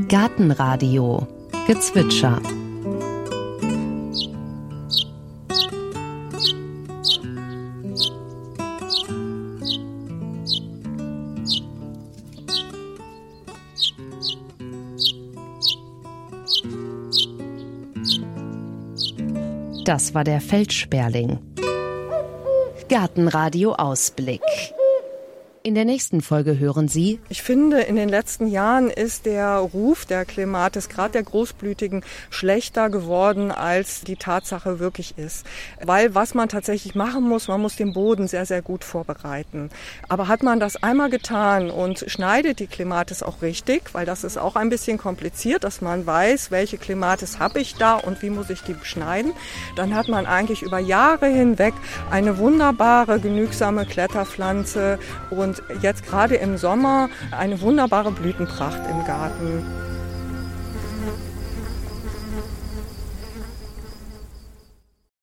Gartenradio 0.06 1.28
Gezwitscher 1.66 2.40
Das 19.84 20.14
war 20.14 20.24
der 20.24 20.42
Feldsperling. 20.42 21.40
Gartenradio 22.88 23.74
Ausblick. 23.74 24.42
In 25.68 25.76
der 25.76 25.84
nächsten 25.84 26.22
Folge 26.22 26.58
hören 26.60 26.88
Sie. 26.88 27.20
Ich 27.28 27.42
finde, 27.42 27.82
in 27.82 27.98
den 27.98 28.08
letzten 28.08 28.48
Jahren 28.48 28.90
ist 28.90 29.26
der 29.26 29.58
Ruf 29.58 30.06
der 30.06 30.24
Klimatis, 30.24 30.88
gerade 30.88 31.12
der 31.12 31.24
Großblütigen, 31.24 32.06
schlechter 32.30 32.90
geworden, 32.90 33.52
als 33.52 34.00
die 34.00 34.16
Tatsache 34.16 34.80
wirklich 34.80 35.18
ist. 35.18 35.46
Weil 35.84 36.16
was 36.16 36.34
man 36.34 36.48
tatsächlich 36.48 36.96
machen 36.96 37.28
muss, 37.28 37.50
man 37.50 37.60
muss 37.60 37.76
den 37.76 37.92
Boden 37.92 38.30
sehr, 38.30 38.46
sehr 38.46 38.62
gut 38.62 38.86
vorbereiten. 38.86 39.70
Aber 40.08 40.30
hat 40.30 40.42
man 40.42 40.62
das 40.62 40.82
einmal 40.82 41.10
getan 41.10 41.70
und 41.70 42.06
schneidet 42.08 42.60
die 42.60 42.68
Klimatis 42.68 43.22
auch 43.22 43.42
richtig, 43.42 43.94
weil 43.94 44.06
das 44.06 44.24
ist 44.24 44.38
auch 44.38 44.56
ein 44.56 44.70
bisschen 44.70 44.98
kompliziert, 44.98 45.66
dass 45.66 45.82
man 45.82 46.06
weiß, 46.06 46.50
welche 46.50 46.78
Klimatis 46.78 47.40
habe 47.40 47.60
ich 47.60 47.76
da 47.76 47.96
und 47.96 48.22
wie 48.22 48.30
muss 48.30 48.50
ich 48.50 48.62
die 48.62 48.72
beschneiden, 48.72 49.34
dann 49.76 49.94
hat 49.96 50.08
man 50.08 50.28
eigentlich 50.28 50.62
über 50.62 50.80
Jahre 50.80 51.28
hinweg 51.28 51.74
eine 52.10 52.38
wunderbare, 52.38 53.20
genügsame 53.20 53.86
Kletterpflanze 53.86 54.98
jetzt 55.82 56.06
gerade 56.06 56.36
im 56.36 56.58
Sommer 56.58 57.10
eine 57.32 57.62
wunderbare 57.62 58.12
Blütenpracht 58.12 58.82
im 58.90 59.06
Garten. 59.06 59.64